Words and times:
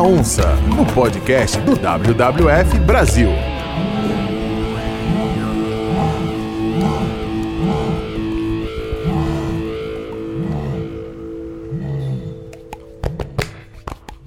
da 0.00 0.02
Onça, 0.02 0.54
no 0.74 0.86
podcast 0.94 1.60
do 1.60 1.76
WWF 1.76 2.78
Brasil. 2.86 3.28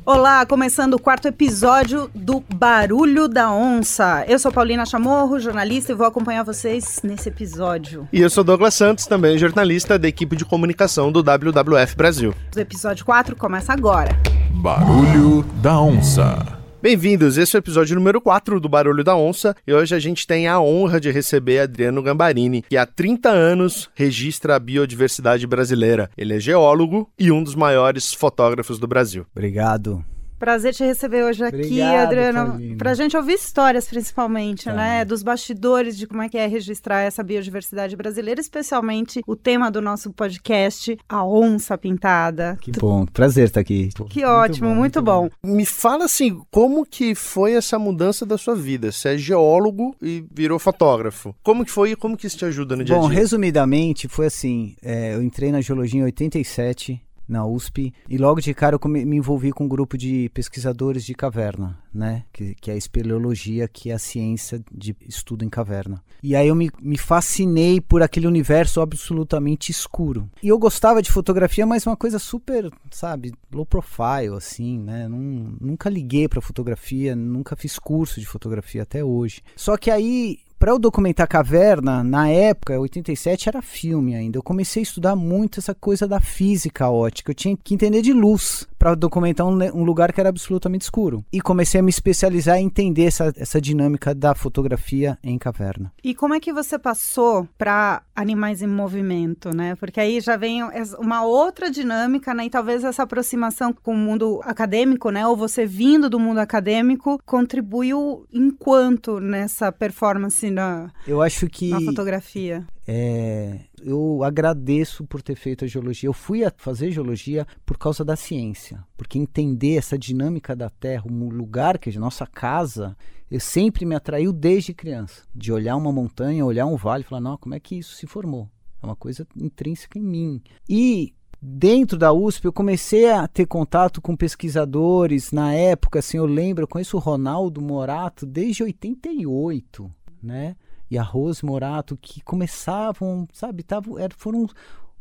Olá, 0.05 0.45
começando 0.45 0.93
o 0.93 0.99
quarto 0.99 1.27
episódio 1.27 2.07
do 2.13 2.43
Barulho 2.53 3.27
da 3.27 3.51
Onça. 3.51 4.23
Eu 4.27 4.37
sou 4.37 4.51
Paulina 4.51 4.85
Chamorro, 4.85 5.39
jornalista, 5.39 5.91
e 5.91 5.95
vou 5.95 6.05
acompanhar 6.05 6.43
vocês 6.43 6.99
nesse 7.03 7.29
episódio. 7.29 8.07
E 8.13 8.21
eu 8.21 8.29
sou 8.29 8.43
Douglas 8.43 8.75
Santos, 8.75 9.07
também 9.07 9.39
jornalista 9.39 9.97
da 9.97 10.07
equipe 10.07 10.35
de 10.35 10.45
comunicação 10.45 11.11
do 11.11 11.23
WWF 11.23 11.95
Brasil. 11.95 12.31
O 12.55 12.59
episódio 12.59 13.03
4 13.03 13.35
começa 13.35 13.73
agora. 13.73 14.15
Barulho 14.63 15.43
da 15.61 15.77
Onça. 15.81 16.57
Bem-vindos, 16.81 17.37
esse 17.37 17.53
é 17.53 17.57
o 17.57 17.59
episódio 17.59 17.97
número 17.97 18.21
4 18.21 18.61
do 18.61 18.69
Barulho 18.69 19.03
da 19.03 19.13
Onça 19.13 19.53
e 19.67 19.73
hoje 19.73 19.93
a 19.93 19.99
gente 19.99 20.25
tem 20.25 20.47
a 20.47 20.57
honra 20.57 21.01
de 21.01 21.11
receber 21.11 21.59
Adriano 21.59 22.01
Gambarini, 22.01 22.61
que 22.69 22.77
há 22.77 22.85
30 22.85 23.27
anos 23.27 23.89
registra 23.93 24.55
a 24.55 24.59
biodiversidade 24.59 25.45
brasileira. 25.45 26.09
Ele 26.17 26.37
é 26.37 26.39
geólogo 26.39 27.09
e 27.19 27.29
um 27.29 27.43
dos 27.43 27.55
maiores 27.55 28.13
fotógrafos 28.13 28.79
do 28.79 28.87
Brasil. 28.87 29.25
Obrigado. 29.35 30.01
Prazer 30.43 30.73
te 30.73 30.83
receber 30.83 31.23
hoje 31.23 31.41
aqui, 31.41 31.55
Obrigado, 31.55 32.03
Adriano. 32.07 32.49
Paulina. 32.51 32.77
Pra 32.77 32.93
gente 32.93 33.15
ouvir 33.15 33.33
histórias, 33.35 33.87
principalmente, 33.87 34.65
Tá. 34.65 34.73
né? 34.73 35.05
Dos 35.05 35.23
bastidores 35.23 35.97
de 35.97 36.05
como 36.05 36.21
é 36.21 36.27
que 36.27 36.37
é 36.37 36.45
registrar 36.47 36.99
essa 36.99 37.23
biodiversidade 37.23 37.95
brasileira, 37.95 38.41
especialmente 38.41 39.21
o 39.25 39.37
tema 39.37 39.71
do 39.71 39.79
nosso 39.81 40.11
podcast, 40.11 40.97
a 41.07 41.25
onça 41.25 41.77
pintada. 41.77 42.57
Que 42.59 42.71
bom, 42.73 43.05
prazer 43.05 43.45
estar 43.45 43.61
aqui. 43.61 43.87
Que 44.09 44.25
ótimo, 44.25 44.75
muito 44.75 45.01
bom. 45.01 45.29
Me 45.41 45.65
fala 45.65 46.03
assim, 46.05 46.41
como 46.51 46.85
que 46.85 47.15
foi 47.15 47.53
essa 47.53 47.79
mudança 47.79 48.25
da 48.25 48.37
sua 48.37 48.53
vida? 48.53 48.91
Você 48.91 49.13
é 49.13 49.17
geólogo 49.17 49.95
e 50.01 50.25
virou 50.29 50.59
fotógrafo. 50.59 51.33
Como 51.41 51.63
que 51.63 51.71
foi 51.71 51.91
e 51.91 51.95
como 51.95 52.17
que 52.17 52.27
isso 52.27 52.37
te 52.37 52.43
ajuda 52.43 52.75
no 52.75 52.83
dia 52.83 52.97
a 52.97 52.99
Bom, 52.99 53.07
dia? 53.07 53.17
resumidamente, 53.17 54.09
foi 54.09 54.25
assim: 54.25 54.75
é, 54.83 55.15
eu 55.15 55.23
entrei 55.23 55.53
na 55.53 55.61
geologia 55.61 56.01
em 56.01 56.03
87, 56.03 57.01
na 57.27 57.45
USP, 57.45 57.93
e 58.09 58.17
logo 58.17 58.41
de 58.41 58.53
cara 58.53 58.77
eu 58.81 58.89
me 58.89 59.17
envolvi 59.17 59.51
com 59.51 59.65
um 59.65 59.67
grupo 59.67 59.97
de 59.97 60.29
pesquisadores 60.33 61.03
de 61.05 61.13
caverna, 61.13 61.79
né? 61.93 62.23
Que, 62.33 62.55
que 62.55 62.69
é 62.69 62.73
a 62.73 62.77
espeleologia, 62.77 63.67
que 63.67 63.89
é 63.89 63.93
a 63.93 63.99
ciência 63.99 64.61
de 64.71 64.95
estudo 65.07 65.45
em 65.45 65.49
caverna. 65.49 66.03
E 66.21 66.35
aí 66.35 66.47
eu 66.47 66.55
me, 66.55 66.69
me 66.81 66.97
fascinei 66.97 67.79
por 67.81 68.01
aquele 68.01 68.27
universo 68.27 68.81
absolutamente 68.81 69.71
escuro. 69.71 70.29
E 70.41 70.47
eu 70.47 70.57
gostava 70.57 71.01
de 71.01 71.11
fotografia, 71.11 71.65
mas 71.65 71.85
uma 71.85 71.97
coisa 71.97 72.19
super, 72.19 72.69
sabe, 72.91 73.33
low 73.51 73.65
profile, 73.65 74.35
assim, 74.37 74.79
né? 74.79 75.07
Nun- 75.07 75.55
nunca 75.59 75.89
liguei 75.89 76.27
pra 76.27 76.41
fotografia, 76.41 77.15
nunca 77.15 77.55
fiz 77.55 77.77
curso 77.79 78.19
de 78.19 78.25
fotografia 78.25 78.83
até 78.83 79.03
hoje. 79.03 79.41
Só 79.55 79.77
que 79.77 79.89
aí 79.91 80.39
para 80.63 80.71
eu 80.71 80.79
documentar 80.79 81.27
caverna, 81.27 82.05
na 82.05 82.29
época, 82.29 82.79
87 82.79 83.49
era 83.49 83.61
filme 83.61 84.15
ainda. 84.15 84.37
Eu 84.37 84.41
comecei 84.41 84.81
a 84.81 84.83
estudar 84.83 85.13
muito 85.13 85.59
essa 85.59 85.75
coisa 85.75 86.07
da 86.07 86.21
física 86.21 86.89
ótica. 86.89 87.31
Eu 87.31 87.35
tinha 87.35 87.57
que 87.61 87.73
entender 87.73 88.01
de 88.01 88.13
luz 88.13 88.65
para 88.79 88.95
documentar 88.95 89.45
um, 89.45 89.57
um 89.73 89.83
lugar 89.83 90.13
que 90.13 90.21
era 90.21 90.29
absolutamente 90.29 90.83
escuro. 90.83 91.23
E 91.33 91.41
comecei 91.41 91.81
a 91.81 91.83
me 91.83 91.89
especializar 91.89 92.59
em 92.59 92.65
entender 92.65 93.03
essa, 93.03 93.33
essa 93.35 93.59
dinâmica 93.59 94.15
da 94.15 94.33
fotografia 94.33 95.17
em 95.21 95.37
caverna. 95.37 95.91
E 96.01 96.15
como 96.15 96.33
é 96.33 96.39
que 96.39 96.53
você 96.53 96.79
passou 96.79 97.45
para 97.57 98.01
animais 98.15 98.61
em 98.61 98.67
movimento, 98.67 99.53
né? 99.53 99.75
Porque 99.75 99.99
aí 99.99 100.21
já 100.21 100.37
vem 100.37 100.61
uma 100.97 101.25
outra 101.25 101.69
dinâmica, 101.69 102.33
né? 102.33 102.45
E 102.45 102.49
talvez 102.49 102.85
essa 102.85 103.03
aproximação 103.03 103.73
com 103.73 103.93
o 103.93 103.97
mundo 103.97 104.39
acadêmico, 104.43 105.09
né? 105.09 105.27
Ou 105.27 105.35
você 105.35 105.65
vindo 105.65 106.09
do 106.09 106.19
mundo 106.19 106.39
acadêmico 106.39 107.21
contribuiu 107.25 108.25
enquanto 108.31 109.19
nessa 109.19 109.71
performance 109.71 110.52
na, 110.53 110.91
Eu 111.05 111.21
acho 111.21 111.47
que 111.47 111.69
na 111.69 111.81
fotografia. 111.81 112.65
é, 112.87 113.59
eu 113.83 114.23
agradeço 114.23 115.03
por 115.05 115.21
ter 115.21 115.35
feito 115.35 115.65
a 115.65 115.67
geologia. 115.67 116.07
Eu 116.07 116.13
fui 116.13 116.45
a 116.45 116.53
fazer 116.55 116.91
geologia 116.91 117.45
por 117.65 117.77
causa 117.77 118.05
da 118.05 118.15
ciência, 118.15 118.83
porque 118.95 119.19
entender 119.19 119.75
essa 119.75 119.97
dinâmica 119.97 120.55
da 120.55 120.69
Terra, 120.69 121.03
um 121.09 121.29
lugar 121.29 121.77
que 121.77 121.89
é 121.89 121.93
a 121.95 121.99
nossa 121.99 122.25
casa, 122.25 122.95
eu 123.29 123.39
sempre 123.39 123.85
me 123.85 123.95
atraiu 123.95 124.31
desde 124.31 124.73
criança, 124.73 125.23
de 125.33 125.51
olhar 125.51 125.75
uma 125.75 125.91
montanha, 125.91 126.45
olhar 126.45 126.65
um 126.65 126.77
vale, 126.77 127.03
e 127.03 127.07
falar, 127.07 127.21
não, 127.21 127.37
como 127.37 127.55
é 127.55 127.59
que 127.59 127.77
isso 127.77 127.95
se 127.95 128.05
formou? 128.05 128.49
É 128.81 128.85
uma 128.85 128.95
coisa 128.95 129.25
intrínseca 129.35 129.97
em 129.97 130.03
mim. 130.03 130.41
E 130.69 131.13
dentro 131.41 131.97
da 131.97 132.13
USP 132.13 132.45
eu 132.45 132.53
comecei 132.53 133.09
a 133.09 133.27
ter 133.27 133.45
contato 133.45 134.01
com 134.01 134.15
pesquisadores 134.15 135.31
na 135.31 135.53
época, 135.53 135.99
assim, 135.99 136.17
eu 136.17 136.25
lembro, 136.25 136.63
eu 136.63 136.67
conheço 136.67 136.95
o 136.95 136.99
Ronaldo 136.99 137.61
Morato 137.61 138.25
desde 138.25 138.63
88, 138.63 139.91
né? 140.23 140.55
e 140.93 140.97
a 140.97 141.01
Rose 141.01 141.43
Morato 141.43 141.97
que 141.99 142.21
começavam, 142.21 143.27
sabe, 143.33 143.63
tavam, 143.63 143.97
eram, 143.97 144.15
foram 144.15 144.47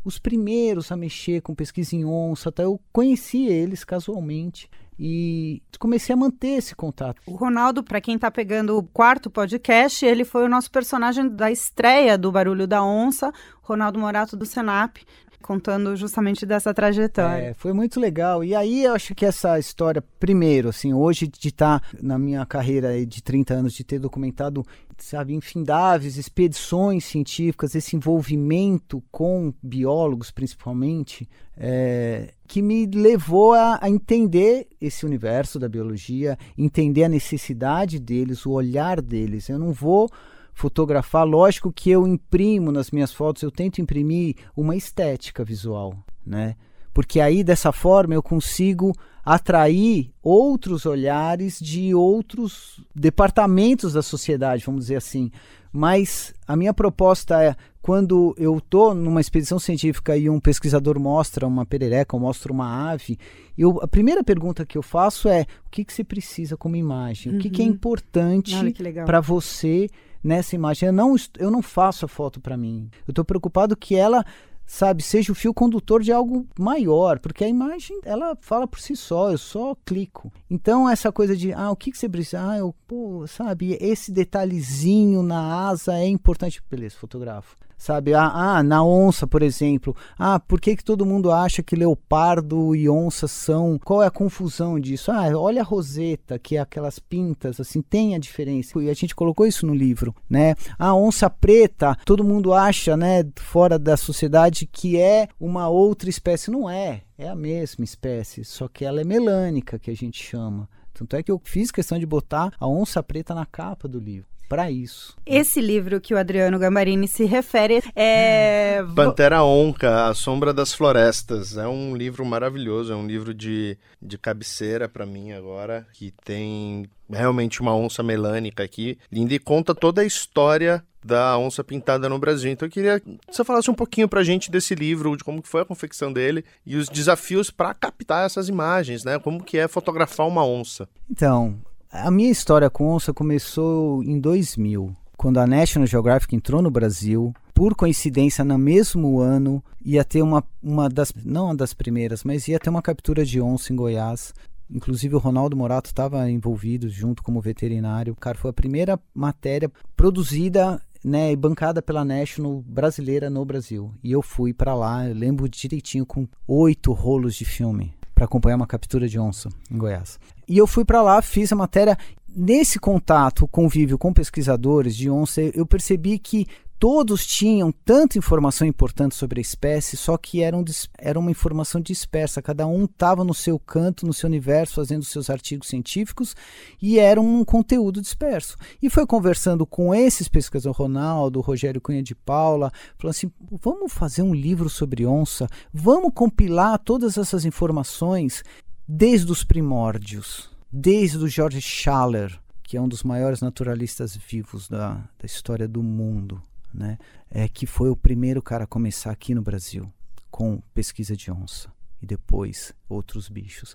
os 0.02 0.18
primeiros 0.18 0.90
a 0.90 0.96
mexer 0.96 1.42
com 1.42 1.54
pesquisa 1.54 1.94
em 1.94 2.02
onça, 2.02 2.48
até 2.48 2.64
eu 2.64 2.80
conheci 2.90 3.46
eles 3.46 3.84
casualmente 3.84 4.70
e 4.98 5.62
comecei 5.78 6.14
a 6.14 6.16
manter 6.16 6.56
esse 6.56 6.74
contato. 6.74 7.20
O 7.26 7.34
Ronaldo, 7.34 7.82
para 7.84 8.00
quem 8.00 8.18
tá 8.18 8.30
pegando 8.30 8.78
o 8.78 8.82
quarto 8.82 9.28
podcast, 9.28 10.04
ele 10.04 10.24
foi 10.24 10.44
o 10.44 10.48
nosso 10.48 10.70
personagem 10.70 11.28
da 11.28 11.50
estreia 11.50 12.16
do 12.16 12.32
Barulho 12.32 12.66
da 12.66 12.82
Onça, 12.82 13.30
Ronaldo 13.60 13.98
Morato 13.98 14.34
do 14.34 14.46
Senap, 14.46 14.96
contando 15.42 15.94
justamente 15.96 16.46
dessa 16.46 16.72
trajetória. 16.72 17.50
É, 17.50 17.54
foi 17.54 17.72
muito 17.72 18.00
legal. 18.00 18.42
E 18.42 18.54
aí 18.54 18.84
eu 18.84 18.94
acho 18.94 19.14
que 19.14 19.26
essa 19.26 19.58
história, 19.58 20.02
primeiro, 20.18 20.70
assim, 20.70 20.94
hoje 20.94 21.26
de 21.26 21.48
estar 21.48 21.82
na 22.00 22.18
minha 22.18 22.46
carreira 22.46 23.04
de 23.04 23.22
30 23.22 23.54
anos, 23.54 23.74
de 23.74 23.84
ter 23.84 23.98
documentado, 23.98 24.64
sabe, 24.96 25.34
infindáveis 25.34 26.16
expedições 26.16 27.04
científicas, 27.04 27.74
esse 27.74 27.96
envolvimento 27.96 29.02
com 29.10 29.52
biólogos 29.62 30.30
principalmente, 30.30 31.28
é, 31.56 32.32
que 32.46 32.62
me 32.62 32.86
levou 32.86 33.52
a, 33.52 33.78
a 33.82 33.90
entender 33.90 34.68
esse 34.80 35.04
universo 35.04 35.58
da 35.58 35.68
biologia, 35.68 36.38
entender 36.56 37.04
a 37.04 37.08
necessidade 37.08 37.98
deles, 37.98 38.46
o 38.46 38.52
olhar 38.52 39.02
deles. 39.02 39.48
Eu 39.48 39.58
não 39.58 39.72
vou 39.72 40.10
fotografar, 40.52 41.26
lógico 41.26 41.72
que 41.72 41.90
eu 41.90 42.06
imprimo 42.06 42.70
nas 42.70 42.90
minhas 42.90 43.12
fotos, 43.12 43.42
eu 43.42 43.50
tento 43.50 43.80
imprimir 43.80 44.36
uma 44.56 44.76
estética 44.76 45.44
visual, 45.44 45.96
né? 46.24 46.56
Porque 46.92 47.20
aí 47.20 47.42
dessa 47.42 47.72
forma 47.72 48.14
eu 48.14 48.22
consigo 48.22 48.92
atrair 49.24 50.10
outros 50.22 50.84
olhares 50.84 51.58
de 51.58 51.94
outros 51.94 52.84
departamentos 52.94 53.92
da 53.92 54.02
sociedade, 54.02 54.64
vamos 54.64 54.82
dizer 54.82 54.96
assim. 54.96 55.30
Mas 55.72 56.34
a 56.46 56.54
minha 56.54 56.74
proposta 56.74 57.42
é 57.42 57.56
quando 57.80 58.34
eu 58.38 58.58
estou 58.58 58.94
numa 58.94 59.20
expedição 59.20 59.58
científica 59.58 60.16
e 60.16 60.28
um 60.28 60.38
pesquisador 60.38 61.00
mostra 61.00 61.46
uma 61.46 61.64
perereca 61.64 62.14
ou 62.14 62.20
mostra 62.20 62.52
uma 62.52 62.90
ave, 62.90 63.18
eu, 63.56 63.80
a 63.82 63.88
primeira 63.88 64.22
pergunta 64.22 64.66
que 64.66 64.76
eu 64.76 64.82
faço 64.82 65.28
é 65.28 65.46
o 65.66 65.70
que, 65.70 65.84
que 65.84 65.92
você 65.92 66.04
precisa 66.04 66.56
como 66.56 66.76
imagem? 66.76 67.34
O 67.34 67.38
que, 67.38 67.48
que 67.48 67.62
é 67.62 67.64
importante 67.64 68.72
que 68.72 68.82
legal. 68.82 69.06
para 69.06 69.20
você 69.20 69.88
nessa 70.22 70.54
imagem. 70.54 70.88
Eu 70.88 70.92
não, 70.92 71.16
eu 71.38 71.50
não 71.50 71.62
faço 71.62 72.04
a 72.04 72.08
foto 72.08 72.40
para 72.40 72.56
mim. 72.56 72.88
Eu 73.06 73.12
estou 73.12 73.24
preocupado 73.24 73.76
que 73.76 73.94
ela, 73.96 74.24
sabe, 74.72 75.02
seja 75.02 75.30
o 75.30 75.34
fio 75.34 75.52
condutor 75.52 76.02
de 76.02 76.10
algo 76.10 76.46
maior, 76.58 77.18
porque 77.18 77.44
a 77.44 77.48
imagem, 77.48 78.00
ela 78.06 78.34
fala 78.40 78.66
por 78.66 78.80
si 78.80 78.96
só, 78.96 79.30
eu 79.30 79.36
só 79.36 79.76
clico. 79.84 80.32
Então, 80.50 80.88
essa 80.88 81.12
coisa 81.12 81.36
de, 81.36 81.52
ah, 81.52 81.70
o 81.70 81.76
que, 81.76 81.90
que 81.90 81.98
você 81.98 82.08
precisa? 82.08 82.40
Ah, 82.42 82.56
eu, 82.56 82.74
pô, 82.88 83.26
sabe, 83.26 83.76
esse 83.78 84.10
detalhezinho 84.10 85.22
na 85.22 85.68
asa 85.68 85.98
é 85.98 86.06
importante. 86.06 86.62
Beleza, 86.70 86.96
fotografo. 86.96 87.54
Sabe, 87.82 88.14
ah, 88.14 88.30
ah, 88.32 88.62
na 88.62 88.84
onça, 88.84 89.26
por 89.26 89.42
exemplo. 89.42 89.96
Ah, 90.16 90.38
por 90.38 90.60
que, 90.60 90.76
que 90.76 90.84
todo 90.84 91.04
mundo 91.04 91.32
acha 91.32 91.64
que 91.64 91.74
leopardo 91.74 92.76
e 92.76 92.88
onça 92.88 93.26
são. 93.26 93.76
Qual 93.84 94.00
é 94.00 94.06
a 94.06 94.10
confusão 94.10 94.78
disso? 94.78 95.10
Ah, 95.10 95.36
olha 95.36 95.62
a 95.62 95.64
roseta, 95.64 96.38
que 96.38 96.56
é 96.56 96.60
aquelas 96.60 97.00
pintas, 97.00 97.58
assim, 97.58 97.82
tem 97.82 98.14
a 98.14 98.20
diferença. 98.20 98.80
E 98.80 98.88
a 98.88 98.94
gente 98.94 99.16
colocou 99.16 99.48
isso 99.48 99.66
no 99.66 99.74
livro, 99.74 100.14
né? 100.30 100.54
A 100.78 100.94
onça 100.94 101.28
preta, 101.28 101.98
todo 102.04 102.22
mundo 102.22 102.54
acha, 102.54 102.96
né, 102.96 103.24
fora 103.34 103.76
da 103.80 103.96
sociedade, 103.96 104.61
que 104.66 104.98
é 104.98 105.28
uma 105.38 105.68
outra 105.68 106.08
espécie. 106.08 106.50
Não 106.50 106.68
é, 106.68 107.02
é 107.18 107.28
a 107.28 107.34
mesma 107.34 107.84
espécie, 107.84 108.44
só 108.44 108.68
que 108.68 108.84
ela 108.84 109.00
é 109.00 109.04
melânica, 109.04 109.78
que 109.78 109.90
a 109.90 109.96
gente 109.96 110.22
chama. 110.22 110.68
Tanto 110.92 111.16
é 111.16 111.22
que 111.22 111.30
eu 111.30 111.40
fiz 111.42 111.70
questão 111.70 111.98
de 111.98 112.06
botar 112.06 112.52
a 112.58 112.68
onça 112.68 113.02
preta 113.02 113.34
na 113.34 113.46
capa 113.46 113.88
do 113.88 113.98
livro. 113.98 114.30
Para 114.48 114.70
isso. 114.70 115.16
Esse 115.24 115.62
livro 115.62 115.98
que 115.98 116.12
o 116.12 116.18
Adriano 116.18 116.58
Gambarini 116.58 117.08
se 117.08 117.24
refere 117.24 117.82
é. 117.96 118.84
Pantera 118.94 119.42
Onca, 119.42 120.08
A 120.08 120.14
Sombra 120.14 120.52
das 120.52 120.74
Florestas. 120.74 121.56
É 121.56 121.66
um 121.66 121.96
livro 121.96 122.22
maravilhoso, 122.22 122.92
é 122.92 122.96
um 122.96 123.06
livro 123.06 123.32
de, 123.32 123.78
de 124.00 124.18
cabeceira 124.18 124.90
para 124.90 125.06
mim 125.06 125.32
agora, 125.32 125.86
que 125.94 126.12
tem 126.22 126.84
realmente 127.08 127.62
uma 127.62 127.74
onça 127.74 128.02
melânica 128.02 128.62
aqui, 128.62 128.98
linda, 129.10 129.32
e 129.32 129.38
conta 129.38 129.74
toda 129.74 130.02
a 130.02 130.04
história 130.04 130.84
da 131.04 131.36
onça 131.38 131.64
pintada 131.64 132.08
no 132.08 132.18
Brasil. 132.18 132.50
Então 132.50 132.66
eu 132.66 132.70
queria 132.72 133.00
que 133.00 133.18
você 133.30 133.44
falasse 133.44 133.70
um 133.70 133.74
pouquinho 133.74 134.08
pra 134.08 134.22
gente 134.22 134.50
desse 134.50 134.74
livro, 134.74 135.16
de 135.16 135.24
como 135.24 135.42
foi 135.42 135.62
a 135.62 135.64
confecção 135.64 136.12
dele 136.12 136.44
e 136.64 136.76
os 136.76 136.88
desafios 136.88 137.50
para 137.50 137.74
captar 137.74 138.26
essas 138.26 138.48
imagens, 138.48 139.04
né? 139.04 139.18
Como 139.18 139.42
que 139.42 139.58
é 139.58 139.66
fotografar 139.66 140.26
uma 140.26 140.46
onça. 140.46 140.88
Então, 141.10 141.58
a 141.90 142.10
minha 142.10 142.30
história 142.30 142.70
com 142.70 142.94
onça 142.94 143.12
começou 143.12 144.02
em 144.02 144.18
2000, 144.18 144.96
quando 145.16 145.38
a 145.38 145.46
National 145.46 145.86
Geographic 145.86 146.34
entrou 146.34 146.62
no 146.62 146.70
Brasil. 146.70 147.34
Por 147.54 147.74
coincidência, 147.74 148.44
no 148.44 148.56
mesmo 148.56 149.20
ano, 149.20 149.62
ia 149.84 150.02
ter 150.02 150.22
uma, 150.22 150.42
uma 150.62 150.88
das, 150.88 151.12
não 151.22 151.46
uma 151.46 151.54
das 151.54 151.74
primeiras, 151.74 152.24
mas 152.24 152.48
ia 152.48 152.58
ter 152.58 152.70
uma 152.70 152.80
captura 152.80 153.24
de 153.24 153.40
onça 153.40 153.72
em 153.72 153.76
Goiás. 153.76 154.32
Inclusive 154.70 155.14
o 155.14 155.18
Ronaldo 155.18 155.54
Morato 155.54 155.90
estava 155.90 156.30
envolvido 156.30 156.88
junto 156.88 157.22
como 157.22 157.42
veterinário. 157.42 158.16
Cara, 158.16 158.38
foi 158.38 158.50
a 158.50 158.54
primeira 158.54 158.98
matéria 159.14 159.70
produzida 159.94 160.80
né, 161.04 161.34
bancada 161.36 161.82
pela 161.82 162.04
National 162.04 162.62
brasileira 162.66 163.28
no 163.28 163.44
Brasil. 163.44 163.92
E 164.02 164.12
eu 164.12 164.22
fui 164.22 164.52
para 164.52 164.74
lá, 164.74 165.08
eu 165.08 165.14
lembro 165.14 165.48
direitinho, 165.48 166.06
com 166.06 166.26
oito 166.46 166.92
rolos 166.92 167.34
de 167.34 167.44
filme 167.44 167.94
para 168.14 168.26
acompanhar 168.26 168.56
uma 168.56 168.66
captura 168.66 169.08
de 169.08 169.18
onça 169.18 169.48
em 169.70 169.76
Goiás. 169.76 170.18
E 170.48 170.56
eu 170.56 170.66
fui 170.66 170.84
para 170.84 171.02
lá, 171.02 171.20
fiz 171.20 171.52
a 171.52 171.56
matéria. 171.56 171.98
Nesse 172.34 172.78
contato, 172.78 173.48
convívio 173.48 173.98
com 173.98 174.12
pesquisadores 174.12 174.96
de 174.96 175.10
onça, 175.10 175.42
eu 175.42 175.66
percebi 175.66 176.18
que 176.18 176.46
todos 176.82 177.24
tinham 177.24 177.70
tanta 177.70 178.18
informação 178.18 178.66
importante 178.66 179.14
sobre 179.14 179.38
a 179.38 179.40
espécie, 179.40 179.96
só 179.96 180.18
que 180.18 180.42
eram, 180.42 180.64
era 180.98 181.16
uma 181.16 181.30
informação 181.30 181.80
dispersa. 181.80 182.42
Cada 182.42 182.66
um 182.66 182.86
estava 182.86 183.22
no 183.22 183.32
seu 183.32 183.56
canto, 183.56 184.04
no 184.04 184.12
seu 184.12 184.28
universo, 184.28 184.74
fazendo 184.74 185.04
seus 185.04 185.30
artigos 185.30 185.68
científicos 185.68 186.34
e 186.82 186.98
era 186.98 187.20
um 187.20 187.44
conteúdo 187.44 188.00
disperso. 188.00 188.56
E 188.82 188.90
foi 188.90 189.06
conversando 189.06 189.64
com 189.64 189.94
esses 189.94 190.26
pesquisadores, 190.26 190.76
Ronaldo, 190.76 191.40
Rogério 191.40 191.80
Cunha 191.80 192.02
de 192.02 192.16
Paula, 192.16 192.72
falando 192.98 193.14
assim: 193.14 193.30
vamos 193.48 193.92
fazer 193.92 194.22
um 194.22 194.34
livro 194.34 194.68
sobre 194.68 195.06
onça, 195.06 195.46
vamos 195.72 196.10
compilar 196.12 196.80
todas 196.80 197.16
essas 197.16 197.44
informações 197.44 198.42
desde 198.88 199.30
os 199.30 199.44
primórdios, 199.44 200.50
desde 200.68 201.18
o 201.18 201.28
George 201.28 201.60
Schaller, 201.60 202.36
que 202.64 202.76
é 202.76 202.80
um 202.80 202.88
dos 202.88 203.04
maiores 203.04 203.40
naturalistas 203.40 204.16
vivos 204.16 204.68
da, 204.68 204.94
da 204.94 205.26
história 205.26 205.68
do 205.68 205.80
mundo 205.80 206.42
né? 206.72 206.98
É 207.30 207.48
que 207.48 207.66
foi 207.66 207.90
o 207.90 207.96
primeiro 207.96 208.42
cara 208.42 208.64
a 208.64 208.66
começar 208.66 209.10
aqui 209.10 209.34
no 209.34 209.42
Brasil 209.42 209.92
com 210.30 210.60
pesquisa 210.74 211.16
de 211.16 211.30
onça 211.30 211.70
e 212.00 212.06
depois 212.06 212.72
outros 212.88 213.28
bichos. 213.28 213.74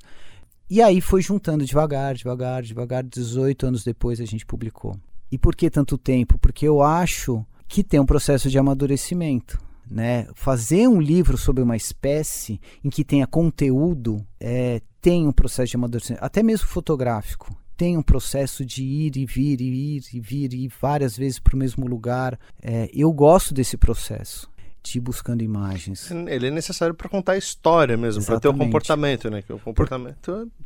E 0.69 0.81
aí 0.81 0.99
foi 0.99 1.21
juntando 1.21 1.65
devagar, 1.65 2.13
devagar, 2.15 2.61
devagar. 2.61 3.03
18 3.03 3.67
anos 3.67 3.83
depois 3.83 4.19
a 4.19 4.25
gente 4.25 4.45
publicou. 4.45 4.99
E 5.31 5.37
por 5.37 5.55
que 5.55 5.69
tanto 5.69 5.97
tempo? 5.97 6.37
Porque 6.37 6.67
eu 6.67 6.81
acho 6.81 7.45
que 7.67 7.83
tem 7.83 7.99
um 7.99 8.05
processo 8.05 8.49
de 8.49 8.57
amadurecimento. 8.57 9.59
Né? 9.89 10.27
Fazer 10.33 10.87
um 10.89 10.99
livro 10.99 11.37
sobre 11.37 11.63
uma 11.63 11.77
espécie 11.77 12.59
em 12.83 12.89
que 12.89 13.05
tenha 13.05 13.25
conteúdo 13.25 14.25
é, 14.37 14.81
tem 14.99 15.25
um 15.25 15.31
processo 15.31 15.71
de 15.71 15.77
amadurecimento, 15.77 16.23
até 16.23 16.43
mesmo 16.43 16.67
fotográfico 16.67 17.55
tem 17.77 17.95
um 17.95 18.01
processo 18.01 18.65
de 18.65 18.83
ir 18.83 19.15
e 19.15 19.25
vir 19.25 19.61
e 19.61 19.97
ir 19.97 20.03
e 20.11 20.19
vir 20.19 20.53
e 20.53 20.65
ir 20.65 20.71
várias 20.81 21.15
vezes 21.15 21.37
para 21.37 21.55
o 21.55 21.57
mesmo 21.57 21.85
lugar. 21.85 22.37
É, 22.61 22.89
eu 22.91 23.13
gosto 23.13 23.53
desse 23.53 23.77
processo 23.77 24.49
de 24.81 24.97
ir 24.97 25.01
buscando 25.01 25.43
imagens. 25.43 26.09
Ele 26.11 26.47
é 26.47 26.51
necessário 26.51 26.95
para 26.95 27.07
contar 27.07 27.33
a 27.33 27.37
história 27.37 27.95
mesmo, 27.95 28.25
para 28.25 28.39
ter 28.39 28.47
o 28.47 28.57
comportamento, 28.57 29.29
né? 29.29 29.41
Que 29.43 29.53
o 29.53 29.59
comportamento 29.59 30.17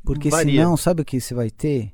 Por, 0.03 0.15
porque 0.15 0.29
varia. 0.29 0.61
senão, 0.61 0.77
sabe 0.77 1.01
o 1.01 1.05
que 1.05 1.19
você 1.19 1.33
vai 1.33 1.49
ter? 1.49 1.91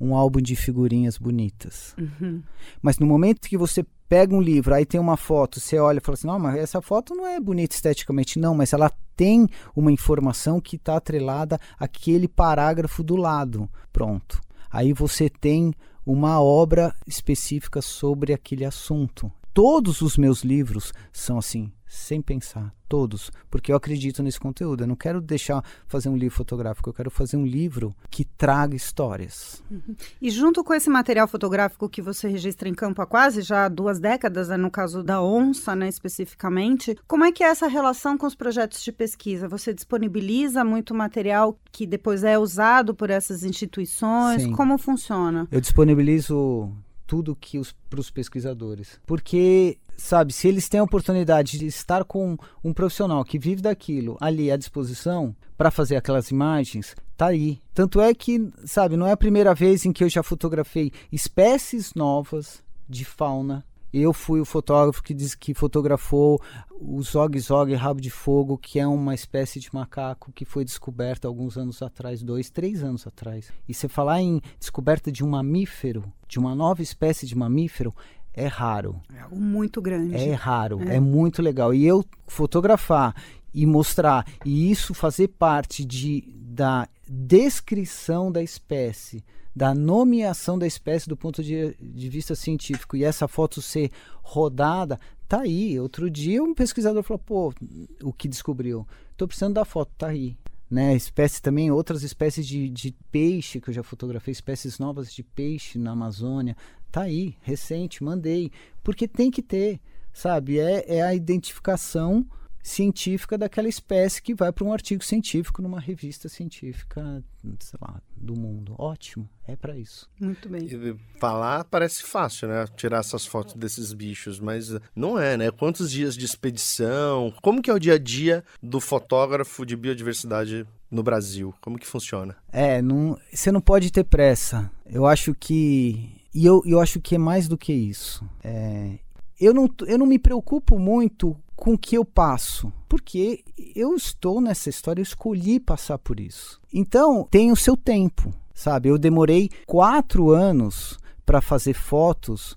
Um 0.00 0.14
álbum 0.14 0.40
de 0.40 0.54
figurinhas 0.54 1.16
bonitas. 1.16 1.94
Uhum. 1.98 2.42
Mas 2.80 2.98
no 2.98 3.06
momento 3.06 3.48
que 3.48 3.56
você 3.56 3.84
pega 4.08 4.34
um 4.34 4.40
livro, 4.40 4.74
aí 4.74 4.86
tem 4.86 5.00
uma 5.00 5.16
foto, 5.16 5.60
você 5.60 5.78
olha 5.78 5.98
e 5.98 6.00
fala 6.00 6.14
assim, 6.14 6.26
não, 6.26 6.38
mas 6.38 6.56
essa 6.56 6.80
foto 6.80 7.14
não 7.14 7.26
é 7.26 7.40
bonita 7.40 7.74
esteticamente, 7.74 8.38
não, 8.38 8.54
mas 8.54 8.72
ela 8.72 8.92
tem 9.16 9.48
uma 9.74 9.90
informação 9.90 10.60
que 10.60 10.76
está 10.76 10.96
atrelada 10.96 11.58
àquele 11.78 12.28
parágrafo 12.28 13.02
do 13.02 13.16
lado. 13.16 13.68
Pronto 13.92 14.40
aí 14.70 14.92
você 14.92 15.28
tem 15.28 15.72
uma 16.04 16.40
obra 16.40 16.94
específica 17.06 17.82
sobre 17.82 18.32
aquele 18.32 18.64
assunto. 18.64 19.30
Todos 19.52 20.00
os 20.00 20.16
meus 20.16 20.42
livros 20.42 20.92
são 21.12 21.38
assim, 21.38 21.70
sem 21.88 22.20
pensar, 22.20 22.72
todos, 22.88 23.30
porque 23.50 23.72
eu 23.72 23.76
acredito 23.76 24.22
nesse 24.22 24.38
conteúdo. 24.38 24.82
Eu 24.82 24.86
não 24.86 24.96
quero 24.96 25.20
deixar 25.20 25.64
fazer 25.86 26.08
um 26.08 26.16
livro 26.16 26.36
fotográfico, 26.36 26.88
eu 26.88 26.94
quero 26.94 27.10
fazer 27.10 27.36
um 27.36 27.46
livro 27.46 27.94
que 28.10 28.24
traga 28.24 28.76
histórias. 28.76 29.62
Uhum. 29.70 29.96
E 30.20 30.30
junto 30.30 30.62
com 30.62 30.74
esse 30.74 30.90
material 30.90 31.26
fotográfico 31.26 31.88
que 31.88 32.02
você 32.02 32.28
registra 32.28 32.68
em 32.68 32.74
campo 32.74 33.00
há 33.02 33.06
quase 33.06 33.42
já 33.42 33.68
duas 33.68 33.98
décadas, 33.98 34.48
né, 34.48 34.56
no 34.56 34.70
caso 34.70 35.02
da 35.02 35.22
onça, 35.22 35.74
né, 35.74 35.88
especificamente, 35.88 36.96
como 37.06 37.24
é 37.24 37.32
que 37.32 37.42
é 37.42 37.48
essa 37.48 37.66
relação 37.66 38.16
com 38.16 38.26
os 38.26 38.34
projetos 38.34 38.82
de 38.82 38.92
pesquisa? 38.92 39.48
Você 39.48 39.72
disponibiliza 39.72 40.64
muito 40.64 40.94
material 40.94 41.58
que 41.72 41.86
depois 41.86 42.24
é 42.24 42.38
usado 42.38 42.94
por 42.94 43.10
essas 43.10 43.42
instituições? 43.42 44.42
Sim. 44.42 44.52
Como 44.52 44.76
funciona? 44.78 45.48
Eu 45.50 45.60
disponibilizo 45.60 46.72
tudo 47.08 47.34
que 47.34 47.58
para 47.88 47.98
os 47.98 48.10
pesquisadores. 48.10 49.00
Porque, 49.06 49.78
sabe, 49.98 50.32
se 50.32 50.48
eles 50.48 50.68
têm 50.68 50.80
a 50.80 50.84
oportunidade 50.84 51.58
de 51.58 51.66
estar 51.66 52.04
com 52.04 52.36
um 52.64 52.72
profissional 52.72 53.24
que 53.24 53.38
vive 53.38 53.60
daquilo 53.60 54.16
ali 54.20 54.50
à 54.50 54.56
disposição 54.56 55.34
para 55.56 55.70
fazer 55.70 55.96
aquelas 55.96 56.30
imagens, 56.30 56.94
tá 57.16 57.26
aí. 57.26 57.60
Tanto 57.74 58.00
é 58.00 58.14
que, 58.14 58.48
sabe, 58.64 58.96
não 58.96 59.06
é 59.06 59.12
a 59.12 59.16
primeira 59.16 59.54
vez 59.54 59.84
em 59.84 59.92
que 59.92 60.04
eu 60.04 60.08
já 60.08 60.22
fotografei 60.22 60.92
espécies 61.12 61.92
novas 61.94 62.62
de 62.88 63.04
fauna 63.04 63.64
eu 63.92 64.12
fui 64.12 64.40
o 64.40 64.44
fotógrafo 64.44 65.02
que 65.02 65.14
diz 65.14 65.34
que 65.34 65.54
fotografou 65.54 66.40
o 66.70 67.02
Zog 67.02 67.38
Zog 67.40 67.72
Rabo 67.74 68.00
de 68.00 68.10
Fogo, 68.10 68.58
que 68.58 68.78
é 68.78 68.86
uma 68.86 69.14
espécie 69.14 69.58
de 69.58 69.70
macaco 69.72 70.30
que 70.32 70.44
foi 70.44 70.64
descoberta 70.64 71.26
alguns 71.26 71.56
anos 71.56 71.80
atrás, 71.80 72.22
dois, 72.22 72.50
três 72.50 72.82
anos 72.84 73.06
atrás. 73.06 73.50
E 73.66 73.72
você 73.72 73.88
falar 73.88 74.20
em 74.20 74.42
descoberta 74.58 75.10
de 75.10 75.24
um 75.24 75.30
mamífero, 75.30 76.04
de 76.28 76.38
uma 76.38 76.54
nova 76.54 76.82
espécie 76.82 77.26
de 77.26 77.34
mamífero, 77.34 77.94
é 78.38 78.46
raro. 78.46 79.00
É 79.14 79.20
algo 79.20 79.36
muito 79.36 79.82
grande. 79.82 80.14
É 80.14 80.32
raro, 80.32 80.80
é, 80.88 80.96
é 80.96 81.00
muito 81.00 81.42
legal. 81.42 81.74
E 81.74 81.84
eu 81.84 82.04
fotografar 82.26 83.14
e 83.52 83.66
mostrar, 83.66 84.26
e 84.44 84.70
isso 84.70 84.94
fazer 84.94 85.28
parte 85.28 85.84
de, 85.84 86.22
da 86.36 86.88
descrição 87.08 88.30
da 88.30 88.42
espécie, 88.42 89.24
da 89.54 89.74
nomeação 89.74 90.58
da 90.58 90.66
espécie 90.66 91.08
do 91.08 91.16
ponto 91.16 91.42
de, 91.42 91.74
de 91.80 92.08
vista 92.08 92.34
científico 92.34 92.96
e 92.96 93.02
essa 93.02 93.26
foto 93.26 93.60
ser 93.60 93.90
rodada, 94.22 95.00
tá 95.26 95.40
aí. 95.40 95.80
Outro 95.80 96.08
dia 96.08 96.42
um 96.42 96.54
pesquisador 96.54 97.02
falou, 97.02 97.18
pô, 97.18 97.54
o 98.02 98.12
que 98.12 98.28
descobriu? 98.28 98.86
Tô 99.16 99.26
precisando 99.26 99.54
da 99.54 99.64
foto, 99.64 99.90
tá 99.98 100.08
aí. 100.08 100.36
Né, 100.70 100.94
espécies 100.94 101.40
também, 101.40 101.70
outras 101.70 102.02
espécies 102.02 102.46
de, 102.46 102.68
de 102.68 102.94
peixe 103.10 103.58
que 103.58 103.70
eu 103.70 103.74
já 103.74 103.82
fotografei, 103.82 104.32
espécies 104.32 104.78
novas 104.78 105.10
de 105.10 105.22
peixe 105.22 105.78
na 105.78 105.92
Amazônia, 105.92 106.54
tá 106.90 107.02
aí, 107.02 107.36
recente, 107.42 108.02
mandei, 108.02 108.50
porque 108.82 109.06
tem 109.06 109.30
que 109.30 109.42
ter, 109.42 109.80
sabe? 110.12 110.58
É, 110.58 110.96
é 110.96 111.02
a 111.02 111.14
identificação 111.14 112.26
científica 112.68 113.38
daquela 113.38 113.68
espécie 113.68 114.22
que 114.22 114.34
vai 114.34 114.52
para 114.52 114.64
um 114.64 114.72
artigo 114.72 115.02
científico 115.02 115.62
numa 115.62 115.80
revista 115.80 116.28
científica, 116.28 117.22
sei 117.60 117.78
lá, 117.80 118.00
do 118.14 118.38
mundo. 118.38 118.74
Ótimo, 118.78 119.28
é 119.46 119.56
para 119.56 119.76
isso. 119.76 120.08
Muito 120.20 120.48
bem. 120.48 120.66
E 120.66 120.96
falar 121.18 121.64
parece 121.64 122.02
fácil, 122.02 122.48
né? 122.48 122.66
Tirar 122.76 122.98
essas 122.98 123.24
fotos 123.24 123.54
desses 123.54 123.92
bichos, 123.92 124.38
mas 124.38 124.76
não 124.94 125.18
é, 125.18 125.36
né? 125.36 125.50
Quantos 125.50 125.90
dias 125.90 126.16
de 126.16 126.24
expedição? 126.24 127.32
Como 127.42 127.62
que 127.62 127.70
é 127.70 127.74
o 127.74 127.78
dia 127.78 127.94
a 127.94 127.98
dia 127.98 128.44
do 128.62 128.80
fotógrafo 128.80 129.64
de 129.64 129.76
biodiversidade 129.76 130.66
no 130.90 131.02
Brasil? 131.02 131.54
Como 131.60 131.78
que 131.78 131.86
funciona? 131.86 132.36
É, 132.52 132.82
não, 132.82 133.18
você 133.32 133.50
não 133.50 133.60
pode 133.60 133.90
ter 133.90 134.04
pressa. 134.04 134.70
Eu 134.86 135.06
acho 135.06 135.34
que 135.34 136.17
e 136.34 136.44
eu, 136.44 136.62
eu 136.64 136.80
acho 136.80 137.00
que 137.00 137.14
é 137.14 137.18
mais 137.18 137.48
do 137.48 137.56
que 137.56 137.72
isso. 137.72 138.24
É, 138.42 138.98
eu, 139.40 139.54
não, 139.54 139.68
eu 139.86 139.98
não 139.98 140.06
me 140.06 140.18
preocupo 140.18 140.78
muito 140.78 141.36
com 141.56 141.74
o 141.74 141.78
que 141.78 141.96
eu 141.96 142.04
passo, 142.04 142.72
porque 142.88 143.44
eu 143.74 143.94
estou 143.94 144.40
nessa 144.40 144.68
história, 144.68 145.00
eu 145.00 145.04
escolhi 145.04 145.58
passar 145.58 145.98
por 145.98 146.20
isso. 146.20 146.60
Então, 146.72 147.26
tem 147.30 147.50
o 147.50 147.56
seu 147.56 147.76
tempo, 147.76 148.32
sabe? 148.54 148.88
Eu 148.88 148.98
demorei 148.98 149.50
quatro 149.66 150.30
anos 150.30 150.98
para 151.26 151.40
fazer 151.40 151.74
fotos 151.74 152.56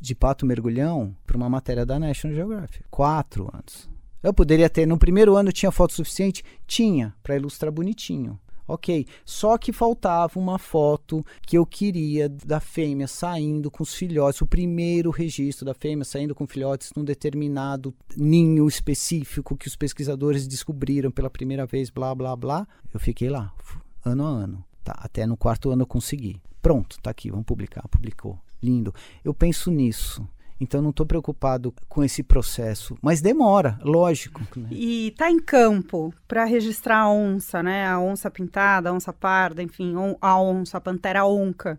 de 0.00 0.14
pato 0.14 0.46
mergulhão 0.46 1.14
para 1.26 1.36
uma 1.36 1.48
matéria 1.48 1.86
da 1.86 1.98
National 1.98 2.36
Geographic. 2.36 2.84
Quatro 2.90 3.50
anos. 3.52 3.88
Eu 4.22 4.34
poderia 4.34 4.68
ter, 4.68 4.86
no 4.86 4.98
primeiro 4.98 5.36
ano 5.36 5.52
tinha 5.52 5.72
foto 5.72 5.94
suficiente? 5.94 6.44
Tinha, 6.66 7.14
para 7.22 7.36
ilustrar 7.36 7.72
bonitinho. 7.72 8.38
Ok, 8.72 9.04
só 9.24 9.58
que 9.58 9.72
faltava 9.72 10.38
uma 10.38 10.56
foto 10.56 11.26
que 11.42 11.58
eu 11.58 11.66
queria 11.66 12.28
da 12.28 12.60
fêmea 12.60 13.08
saindo 13.08 13.68
com 13.68 13.82
os 13.82 13.92
filhotes, 13.92 14.40
o 14.40 14.46
primeiro 14.46 15.10
registro 15.10 15.66
da 15.66 15.74
fêmea 15.74 16.04
saindo 16.04 16.36
com 16.36 16.46
filhotes 16.46 16.92
num 16.94 17.02
determinado 17.02 17.92
ninho 18.16 18.68
específico 18.68 19.56
que 19.56 19.66
os 19.66 19.74
pesquisadores 19.74 20.46
descobriram 20.46 21.10
pela 21.10 21.28
primeira 21.28 21.66
vez, 21.66 21.90
blá 21.90 22.14
blá 22.14 22.36
blá. 22.36 22.64
Eu 22.94 23.00
fiquei 23.00 23.28
lá, 23.28 23.52
ano 24.04 24.24
a 24.24 24.28
ano. 24.28 24.64
Tá, 24.84 24.94
até 24.98 25.26
no 25.26 25.36
quarto 25.36 25.70
ano 25.70 25.82
eu 25.82 25.86
consegui. 25.88 26.40
Pronto, 26.62 26.96
tá 27.02 27.10
aqui, 27.10 27.28
vamos 27.28 27.46
publicar. 27.46 27.82
Publicou. 27.88 28.38
Lindo. 28.62 28.94
Eu 29.24 29.34
penso 29.34 29.68
nisso. 29.68 30.24
Então 30.60 30.82
não 30.82 30.90
estou 30.90 31.06
preocupado 31.06 31.74
com 31.88 32.04
esse 32.04 32.22
processo, 32.22 32.96
mas 33.00 33.22
demora, 33.22 33.78
lógico. 33.82 34.42
Né? 34.54 34.68
E 34.70 35.14
tá 35.16 35.30
em 35.30 35.40
campo 35.40 36.12
para 36.28 36.44
registrar 36.44 36.98
a 36.98 37.10
onça, 37.10 37.62
né? 37.62 37.86
A 37.86 37.98
onça 37.98 38.30
pintada, 38.30 38.90
a 38.90 38.92
onça 38.92 39.12
parda, 39.12 39.62
enfim, 39.62 39.94
a 40.20 40.38
onça, 40.38 40.76
a 40.76 40.80
pantera 40.80 41.24
onca. 41.24 41.78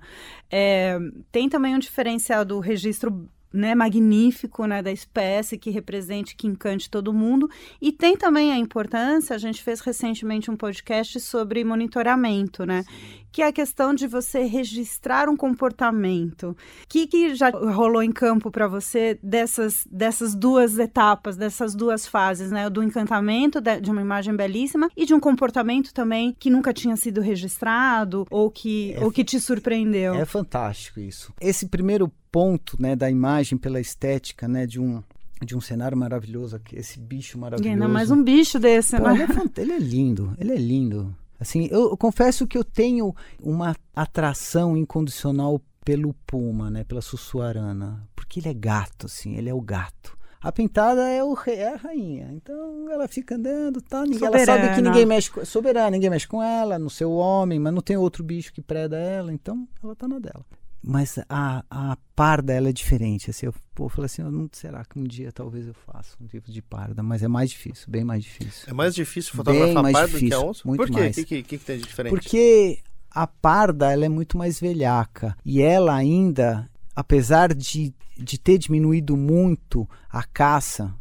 É, 0.49 0.97
tem 1.31 1.47
também 1.47 1.75
um 1.75 1.79
diferencial 1.79 2.43
do 2.43 2.59
registro 2.59 3.29
né, 3.53 3.75
magnífico 3.75 4.65
né, 4.65 4.81
da 4.81 4.91
espécie 4.91 5.57
que 5.57 5.69
represente, 5.69 6.35
que 6.35 6.47
encante 6.47 6.89
todo 6.89 7.13
mundo. 7.13 7.49
E 7.81 7.91
tem 7.91 8.15
também 8.15 8.51
a 8.51 8.57
importância, 8.57 9.35
a 9.35 9.39
gente 9.39 9.61
fez 9.61 9.81
recentemente 9.81 10.49
um 10.49 10.55
podcast 10.55 11.19
sobre 11.19 11.63
monitoramento, 11.63 12.65
né? 12.65 12.83
Que 13.31 13.41
é 13.41 13.47
a 13.47 13.53
questão 13.53 13.93
de 13.93 14.07
você 14.07 14.43
registrar 14.43 15.29
um 15.29 15.37
comportamento. 15.37 16.49
O 16.49 16.55
que, 16.89 17.07
que 17.07 17.33
já 17.33 17.49
rolou 17.49 18.03
em 18.03 18.11
campo 18.11 18.51
para 18.51 18.67
você 18.67 19.17
dessas, 19.23 19.87
dessas 19.89 20.35
duas 20.35 20.77
etapas, 20.77 21.37
dessas 21.37 21.73
duas 21.73 22.05
fases, 22.05 22.51
né? 22.51 22.69
Do 22.69 22.83
encantamento 22.83 23.61
de, 23.61 23.79
de 23.79 23.89
uma 23.89 24.01
imagem 24.01 24.35
belíssima 24.35 24.89
e 24.97 25.05
de 25.05 25.13
um 25.13 25.19
comportamento 25.19 25.93
também 25.93 26.35
que 26.37 26.49
nunca 26.49 26.73
tinha 26.73 26.97
sido 26.97 27.21
registrado 27.21 28.27
ou 28.29 28.51
que, 28.51 28.93
é, 28.93 29.03
ou 29.03 29.09
que 29.09 29.23
te 29.23 29.39
surpreendeu. 29.39 30.13
É 30.15 30.25
fantástico 30.25 30.99
isso. 30.99 31.33
Esse 31.39 31.67
primeiro 31.67 32.11
ponto, 32.31 32.81
né, 32.81 32.95
da 32.95 33.09
imagem 33.09 33.57
pela 33.57 33.79
estética, 33.79 34.47
né, 34.47 34.65
de 34.65 34.79
um 34.79 35.03
de 35.43 35.57
um 35.57 35.61
cenário 35.61 35.97
maravilhoso 35.97 36.55
aqui, 36.55 36.75
esse 36.75 36.99
bicho 36.99 37.35
maravilhoso. 37.37 37.73
Ainda 37.73 37.87
mais 37.87 38.11
um 38.11 38.23
bicho 38.23 38.59
desse, 38.59 38.95
Pô, 38.95 39.03
né? 39.09 39.13
Ele 39.13 39.23
é, 39.23 39.61
ele 39.61 39.71
é 39.73 39.79
lindo, 39.79 40.35
ele 40.37 40.51
é 40.51 40.55
lindo. 40.55 41.15
Assim, 41.39 41.67
eu, 41.71 41.89
eu, 41.89 41.97
confesso 41.97 42.45
que 42.45 42.55
eu 42.55 42.63
tenho 42.63 43.15
uma 43.41 43.75
atração 43.95 44.77
incondicional 44.77 45.59
pelo 45.83 46.13
puma, 46.27 46.69
né, 46.69 46.83
pela 46.83 47.01
sussuarana, 47.01 48.07
porque 48.15 48.39
ele 48.39 48.49
é 48.49 48.53
gato, 48.53 49.07
assim, 49.07 49.35
ele 49.35 49.49
é 49.49 49.53
o 49.53 49.59
gato. 49.59 50.15
A 50.39 50.51
pintada 50.51 51.07
é, 51.09 51.23
o 51.23 51.33
rei, 51.33 51.55
é 51.55 51.73
a 51.73 51.77
rainha. 51.77 52.29
Então 52.33 52.89
ela 52.89 53.07
fica 53.07 53.35
andando, 53.35 53.81
tá? 53.81 54.03
Ninguém, 54.03 54.27
ela 54.27 54.45
sabe 54.45 54.75
que 54.75 54.81
ninguém 54.81 55.05
mexe 55.05 55.29
com 55.29 55.45
soberana, 55.45 55.91
ninguém 55.91 56.09
mexe 56.09 56.27
com 56.27 56.41
ela, 56.41 56.79
no 56.79 56.89
seu 56.89 57.11
homem, 57.11 57.59
mas 57.59 57.73
não 57.73 57.81
tem 57.81 57.97
outro 57.97 58.23
bicho 58.23 58.51
que 58.53 58.61
preda 58.61 58.97
ela, 58.97 59.31
então 59.31 59.67
ela 59.83 59.95
tá 59.95 60.07
na 60.07 60.19
dela. 60.19 60.45
Mas 60.83 61.19
a, 61.29 61.63
a 61.69 61.97
parda, 62.15 62.53
ela 62.53 62.69
é 62.69 62.73
diferente. 62.73 63.29
Assim, 63.29 63.45
eu, 63.45 63.53
pô, 63.75 63.85
eu 63.85 63.89
falei 63.89 64.07
assim, 64.07 64.23
não, 64.23 64.49
será 64.51 64.83
que 64.83 64.97
um 64.97 65.03
dia 65.03 65.31
talvez 65.31 65.67
eu 65.67 65.73
faça 65.73 66.15
um 66.19 66.25
tipo 66.25 66.51
de 66.51 66.61
parda? 66.61 67.03
Mas 67.03 67.21
é 67.21 67.27
mais 67.27 67.51
difícil, 67.51 67.85
bem 67.87 68.03
mais 68.03 68.23
difícil. 68.23 68.67
É 68.67 68.73
mais 68.73 68.95
difícil 68.95 69.33
fotografar 69.35 69.83
bem 69.83 69.93
parda 69.93 70.07
difícil, 70.07 70.27
do 70.27 70.29
que 70.29 70.33
a 70.33 70.49
onça? 70.49 70.61
Muito 70.65 70.79
Por 70.79 70.87
quê? 70.87 70.99
mais. 70.99 71.17
O 71.17 71.25
que, 71.25 71.25
que, 71.25 71.43
que, 71.43 71.57
tem 71.59 71.77
de 71.77 71.83
diferente? 71.85 72.11
Porque 72.11 72.79
a 73.11 73.27
parda, 73.27 73.91
ela 73.91 74.05
é 74.05 74.09
muito 74.09 74.37
mais 74.37 74.59
velhaca. 74.59 75.37
E 75.45 75.61
ela 75.61 75.93
ainda, 75.93 76.67
apesar 76.95 77.53
de, 77.53 77.93
de 78.17 78.39
ter 78.39 78.57
diminuído 78.57 79.15
muito 79.15 79.87
a 80.09 80.23
caça 80.23 80.93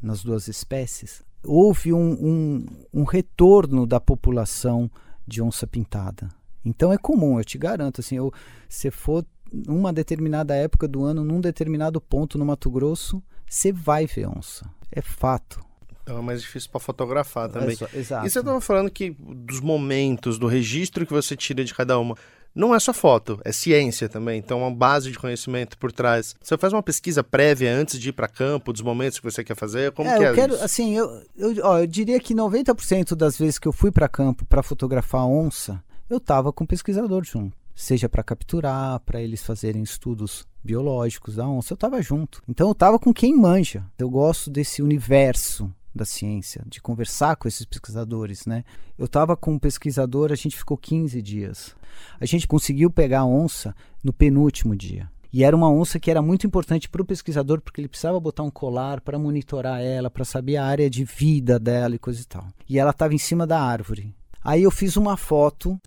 nas 0.00 0.22
duas 0.22 0.46
espécies, 0.46 1.22
houve 1.42 1.92
um, 1.92 2.12
um, 2.12 2.66
um 2.92 3.04
retorno 3.04 3.84
da 3.86 3.98
população 3.98 4.90
de 5.26 5.42
onça 5.42 5.66
pintada. 5.66 6.28
Então 6.64 6.92
é 6.92 6.98
comum, 6.98 7.38
eu 7.38 7.44
te 7.44 7.58
garanto, 7.58 8.00
assim, 8.00 8.16
eu, 8.16 8.32
se 8.68 8.90
for 8.90 9.24
numa 9.52 9.92
determinada 9.92 10.54
época 10.54 10.88
do 10.88 11.04
ano, 11.04 11.24
num 11.24 11.40
determinado 11.40 12.00
ponto 12.00 12.38
no 12.38 12.44
Mato 12.44 12.70
Grosso, 12.70 13.22
você 13.48 13.72
vai 13.72 14.06
ver 14.06 14.26
onça. 14.26 14.68
É 14.90 15.00
fato. 15.00 15.60
Então 16.02 16.18
é 16.18 16.22
mais 16.22 16.42
difícil 16.42 16.70
para 16.70 16.80
fotografar 16.80 17.48
também. 17.48 17.76
É, 17.92 17.98
exato. 17.98 18.26
E 18.26 18.30
você 18.30 18.38
estava 18.38 18.60
falando 18.60 18.90
que 18.90 19.16
dos 19.18 19.60
momentos, 19.60 20.38
do 20.38 20.46
registro 20.46 21.06
que 21.06 21.12
você 21.12 21.36
tira 21.36 21.64
de 21.64 21.72
cada 21.72 21.98
uma, 21.98 22.16
não 22.54 22.74
é 22.74 22.78
só 22.78 22.92
foto, 22.92 23.40
é 23.44 23.50
ciência 23.50 24.08
também. 24.08 24.38
Então, 24.38 24.60
uma 24.60 24.70
base 24.70 25.10
de 25.10 25.18
conhecimento 25.18 25.76
por 25.76 25.90
trás. 25.90 26.36
Você 26.40 26.56
faz 26.56 26.72
uma 26.72 26.82
pesquisa 26.82 27.24
prévia 27.24 27.74
antes 27.74 27.98
de 27.98 28.10
ir 28.10 28.12
para 28.12 28.28
campo, 28.28 28.72
dos 28.72 28.82
momentos 28.82 29.18
que 29.18 29.24
você 29.24 29.42
quer 29.42 29.56
fazer? 29.56 29.92
Como 29.92 30.08
é, 30.08 30.16
que 30.16 30.24
é 30.24 30.30
eu 30.30 30.34
quero, 30.34 30.54
isso? 30.54 30.64
assim, 30.64 30.94
eu, 30.96 31.22
eu, 31.36 31.54
ó, 31.64 31.78
eu 31.78 31.86
diria 31.86 32.20
que 32.20 32.34
90% 32.34 33.16
das 33.16 33.36
vezes 33.36 33.58
que 33.58 33.66
eu 33.66 33.72
fui 33.72 33.90
para 33.90 34.08
campo 34.08 34.44
para 34.44 34.62
fotografar 34.62 35.26
onça, 35.26 35.82
eu 36.08 36.18
estava 36.18 36.52
com 36.52 36.64
o 36.64 36.66
pesquisador 36.66 37.24
junto. 37.24 37.56
Seja 37.74 38.08
para 38.08 38.22
capturar, 38.22 39.00
para 39.00 39.20
eles 39.20 39.42
fazerem 39.42 39.82
estudos 39.82 40.46
biológicos 40.62 41.36
da 41.36 41.48
onça, 41.48 41.72
eu 41.72 41.76
estava 41.76 42.00
junto. 42.00 42.42
Então 42.48 42.68
eu 42.68 42.72
estava 42.72 42.98
com 42.98 43.12
quem 43.12 43.36
manja. 43.36 43.84
Eu 43.98 44.08
gosto 44.08 44.50
desse 44.50 44.80
universo 44.80 45.72
da 45.94 46.04
ciência, 46.04 46.62
de 46.66 46.80
conversar 46.80 47.36
com 47.36 47.46
esses 47.46 47.64
pesquisadores, 47.64 48.46
né? 48.46 48.64
Eu 48.98 49.06
estava 49.06 49.36
com 49.36 49.52
um 49.52 49.58
pesquisador, 49.58 50.32
a 50.32 50.34
gente 50.34 50.56
ficou 50.56 50.76
15 50.76 51.22
dias. 51.22 51.76
A 52.20 52.26
gente 52.26 52.48
conseguiu 52.48 52.90
pegar 52.90 53.20
a 53.20 53.26
onça 53.26 53.74
no 54.02 54.12
penúltimo 54.12 54.74
dia. 54.74 55.08
E 55.32 55.42
era 55.42 55.54
uma 55.54 55.70
onça 55.70 55.98
que 55.98 56.10
era 56.10 56.22
muito 56.22 56.46
importante 56.46 56.88
para 56.88 57.02
o 57.02 57.04
pesquisador, 57.04 57.60
porque 57.60 57.80
ele 57.80 57.88
precisava 57.88 58.20
botar 58.20 58.44
um 58.44 58.50
colar 58.50 59.00
para 59.00 59.18
monitorar 59.18 59.80
ela, 59.80 60.10
para 60.10 60.24
saber 60.24 60.56
a 60.56 60.64
área 60.64 60.88
de 60.88 61.04
vida 61.04 61.58
dela 61.58 61.94
e 61.94 61.98
coisa 61.98 62.20
e 62.20 62.24
tal. 62.24 62.46
E 62.68 62.78
ela 62.78 62.90
estava 62.90 63.14
em 63.14 63.18
cima 63.18 63.46
da 63.46 63.60
árvore. 63.60 64.14
Aí 64.42 64.62
eu 64.62 64.70
fiz 64.70 64.96
uma 64.96 65.16
foto 65.16 65.80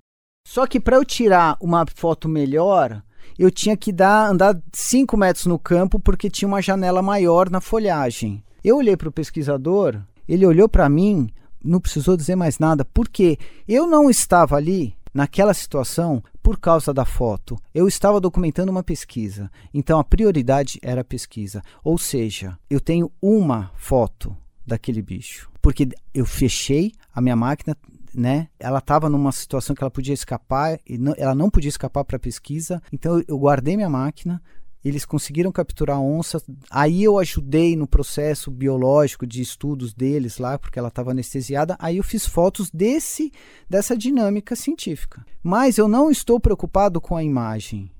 só 0.47 0.65
que 0.65 0.79
para 0.79 0.95
eu 0.95 1.03
tirar 1.03 1.57
uma 1.59 1.85
foto 1.93 2.29
melhor, 2.29 3.03
eu 3.37 3.51
tinha 3.51 3.75
que 3.75 3.91
dar, 3.91 4.29
andar 4.29 4.57
5 4.71 5.17
metros 5.17 5.45
no 5.45 5.59
campo 5.59 5.99
porque 5.99 6.29
tinha 6.29 6.47
uma 6.47 6.61
janela 6.61 7.01
maior 7.01 7.49
na 7.49 7.59
folhagem. 7.59 8.41
Eu 8.63 8.77
olhei 8.77 8.95
para 8.95 9.09
o 9.09 9.11
pesquisador, 9.11 10.01
ele 10.25 10.45
olhou 10.45 10.69
para 10.69 10.87
mim, 10.87 11.29
não 11.61 11.81
precisou 11.81 12.15
dizer 12.15 12.37
mais 12.37 12.59
nada, 12.59 12.85
porque 12.85 13.37
eu 13.67 13.87
não 13.87 14.09
estava 14.09 14.55
ali 14.55 14.95
naquela 15.13 15.53
situação 15.53 16.23
por 16.41 16.57
causa 16.57 16.93
da 16.93 17.03
foto. 17.03 17.57
Eu 17.75 17.85
estava 17.85 18.21
documentando 18.21 18.71
uma 18.71 18.83
pesquisa. 18.83 19.51
Então 19.73 19.99
a 19.99 20.03
prioridade 20.03 20.79
era 20.81 21.01
a 21.01 21.03
pesquisa. 21.03 21.61
Ou 21.83 21.97
seja, 21.97 22.57
eu 22.69 22.79
tenho 22.79 23.11
uma 23.21 23.69
foto 23.75 24.33
daquele 24.65 25.01
bicho. 25.01 25.51
Porque 25.61 25.89
eu 26.13 26.25
fechei 26.25 26.93
a 27.13 27.19
minha 27.19 27.35
máquina, 27.35 27.75
né? 28.17 28.47
Ela 28.59 28.79
estava 28.79 29.07
numa 29.07 29.31
situação 29.31 29.75
que 29.75 29.83
ela 29.83 29.91
podia 29.91 30.13
escapar 30.13 30.79
e 30.87 30.97
não, 30.97 31.13
ela 31.17 31.35
não 31.35 31.51
podia 31.51 31.69
escapar 31.69 32.03
para 32.03 32.17
a 32.17 32.19
pesquisa. 32.19 32.81
Então 32.91 33.23
eu 33.27 33.37
guardei 33.37 33.75
minha 33.75 33.89
máquina. 33.89 34.41
Eles 34.83 35.05
conseguiram 35.05 35.51
capturar 35.51 35.97
a 35.97 36.01
onça. 36.01 36.41
Aí 36.69 37.03
eu 37.03 37.19
ajudei 37.19 37.75
no 37.75 37.85
processo 37.85 38.49
biológico 38.49 39.27
de 39.27 39.41
estudos 39.41 39.93
deles 39.93 40.39
lá, 40.39 40.57
porque 40.57 40.79
ela 40.79 40.87
estava 40.87 41.11
anestesiada. 41.11 41.75
Aí 41.77 41.97
eu 41.97 42.03
fiz 42.03 42.25
fotos 42.25 42.71
desse 42.71 43.31
dessa 43.69 43.95
dinâmica 43.95 44.55
científica. 44.55 45.23
Mas 45.43 45.77
eu 45.77 45.87
não 45.87 46.09
estou 46.09 46.39
preocupado 46.39 46.99
com 46.99 47.15
a 47.15 47.23
imagem 47.23 47.91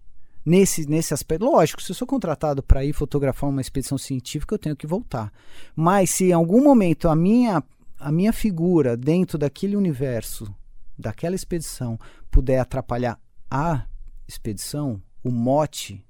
nesse, 0.44 0.90
nesse 0.90 1.14
aspecto. 1.14 1.46
Lógico, 1.46 1.82
se 1.82 1.92
eu 1.92 1.96
sou 1.96 2.08
contratado 2.08 2.64
para 2.64 2.84
ir 2.84 2.94
fotografar 2.94 3.50
uma 3.50 3.62
expedição 3.62 4.00
científica, 4.00 4.56
eu 4.56 4.60
tenho 4.60 4.76
que 4.76 4.88
voltar. 4.88 5.32
Mas 5.76 6.10
se 6.10 6.30
em 6.30 6.34
algum 6.34 6.64
momento 6.64 7.08
a 7.08 7.16
minha 7.16 7.62
a 8.00 8.12
minha 8.12 8.32
figura 8.32 8.96
dentro 8.96 9.38
daquele 9.38 9.76
universo, 9.76 10.54
daquela 10.98 11.36
expedição, 11.36 12.00
puder 12.30 12.60
atrapalhar 12.60 13.20
a 13.50 13.86
expedição, 14.28 15.02
o 15.24 15.32
mote 15.32 16.06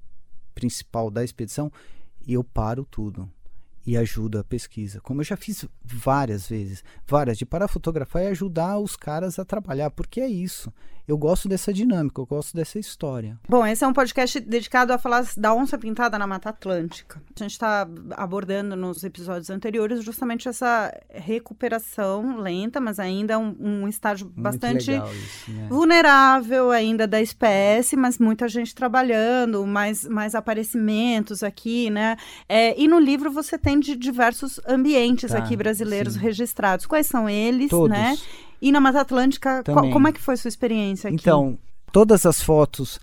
principal 0.54 1.10
da 1.10 1.24
expedição, 1.24 1.72
eu 2.28 2.44
paro 2.44 2.86
tudo 2.86 3.30
e 3.86 3.96
ajudo 3.96 4.38
a 4.38 4.44
pesquisa. 4.44 5.00
Como 5.00 5.22
eu 5.22 5.26
já 5.26 5.38
fiz 5.38 5.66
várias 5.84 6.48
vezes, 6.48 6.84
várias, 7.06 7.38
de 7.38 7.46
parar 7.46 7.68
fotografar 7.68 8.24
e 8.24 8.28
ajudar 8.28 8.78
os 8.80 8.98
caras 8.98 9.40
a 9.40 9.46
trabalhar, 9.46 9.92
porque 9.92 10.20
é 10.20 10.28
isso 10.28 10.74
eu 11.08 11.18
gosto 11.18 11.48
dessa 11.48 11.72
dinâmica, 11.72 12.20
eu 12.20 12.26
gosto 12.26 12.56
dessa 12.56 12.78
história. 12.78 13.40
Bom, 13.48 13.66
esse 13.66 13.84
é 13.84 13.88
um 13.88 13.94
podcast 13.94 14.40
dedicado 14.42 14.92
a 14.92 14.98
falar 14.98 15.26
da 15.38 15.54
onça 15.54 15.78
pintada 15.78 16.20
na 16.20 16.28
Mata 16.28 16.50
Atlântica. 16.50 17.22
A 17.36 17.44
gente 17.44 17.52
está 17.52 17.88
abordando 18.12 18.76
nos 18.76 19.04
episódios 19.04 19.50
anteriores 19.50 20.04
justamente 20.04 20.50
essa 20.50 20.94
recuperação 21.10 22.38
lenta, 22.38 22.82
mas 22.82 23.00
ainda 23.00 23.40
um, 23.40 23.56
um 23.60 23.88
estágio 23.88 24.32
bastante 24.36 24.92
isso, 24.92 25.52
né? 25.52 25.68
vulnerável 25.70 26.72
ainda 26.72 27.08
da 27.08 27.22
espécie, 27.22 27.96
mas 27.96 28.20
muita 28.20 28.48
gente 28.50 28.76
trabalhando, 28.76 29.66
mais, 29.66 30.06
mais 30.06 30.36
aparecimentos 30.36 31.42
aqui, 31.42 31.90
né? 31.90 32.18
É, 32.50 32.80
e 32.80 32.88
no 32.88 33.00
livro 33.00 33.32
você 33.32 33.58
tem 33.58 33.80
de 33.80 33.96
diversos 33.96 34.60
ambientes 34.68 35.32
Tá, 35.32 35.38
aqui 35.38 35.56
brasileiros 35.56 36.14
sim. 36.14 36.20
registrados. 36.20 36.86
Quais 36.86 37.08
são 37.08 37.30
eles, 37.30 37.70
Todos. 37.70 37.90
né? 37.90 38.18
E 38.62 38.72
na 38.72 38.80
Mata 38.80 39.02
Atlântica, 39.02 39.64
qual- 39.64 39.90
como 39.92 40.08
é 40.08 40.12
que 40.12 40.20
foi 40.22 40.36
sua 40.38 40.50
experiência 40.50 41.08
aqui? 41.10 41.16
Então, 41.16 41.58
todas 41.92 42.26
as 42.26 42.42
fotos 42.42 43.00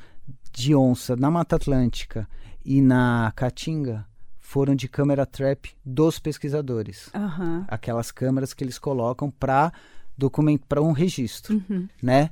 de 0.52 0.74
onça 0.74 1.16
na 1.16 1.30
Mata 1.30 1.56
Atlântica 1.56 2.28
e 2.64 2.80
na 2.80 3.32
Caatinga 3.36 4.06
foram 4.40 4.74
de 4.74 4.88
câmera 4.88 5.26
trap 5.26 5.70
dos 5.84 6.18
pesquisadores. 6.18 7.08
Aham. 7.14 7.64
Aquelas 7.68 8.10
câmeras 8.12 8.52
que 8.54 8.62
eles 8.62 8.78
colocam 8.78 9.30
para 9.30 9.72
documento 10.16 10.64
para 10.68 10.80
um 10.82 10.92
registro, 10.92 11.62
Uhum. 11.68 11.88
né? 12.02 12.30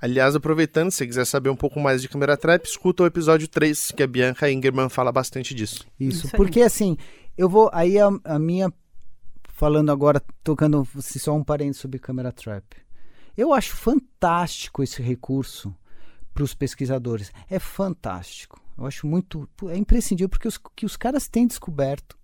Aliás, 0.00 0.34
aproveitando, 0.36 0.90
se 0.92 0.98
você 0.98 1.06
quiser 1.06 1.24
saber 1.26 1.50
um 1.50 1.56
pouco 1.56 1.80
mais 1.80 2.00
de 2.00 2.08
câmera 2.08 2.36
trap, 2.36 2.64
escuta 2.64 3.02
o 3.02 3.06
episódio 3.06 3.48
3, 3.48 3.90
que 3.90 4.02
a 4.02 4.06
Bianca 4.06 4.50
Ingerman 4.50 4.88
fala 4.88 5.10
bastante 5.10 5.52
disso. 5.54 5.84
Isso, 5.98 6.26
Isso 6.28 6.36
porque 6.36 6.62
assim, 6.62 6.96
eu 7.36 7.48
vou 7.48 7.68
aí 7.72 7.98
a, 7.98 8.08
a 8.24 8.38
minha 8.38 8.72
falando 9.58 9.90
agora 9.90 10.22
tocando 10.44 10.86
assim, 10.96 11.18
só 11.18 11.34
um 11.34 11.42
parênteses 11.42 11.82
sobre 11.82 11.98
câmera 11.98 12.30
trap. 12.30 12.64
Eu 13.36 13.52
acho 13.52 13.74
fantástico 13.74 14.84
esse 14.84 15.02
recurso 15.02 15.74
para 16.32 16.44
os 16.44 16.54
pesquisadores. 16.54 17.32
É 17.50 17.58
fantástico. 17.58 18.62
Eu 18.78 18.86
acho 18.86 19.04
muito. 19.04 19.48
É 19.68 19.76
imprescindível 19.76 20.28
porque 20.28 20.46
os, 20.46 20.58
que 20.76 20.86
os 20.86 20.96
caras 20.96 21.26
têm 21.26 21.44
descoberto 21.44 22.16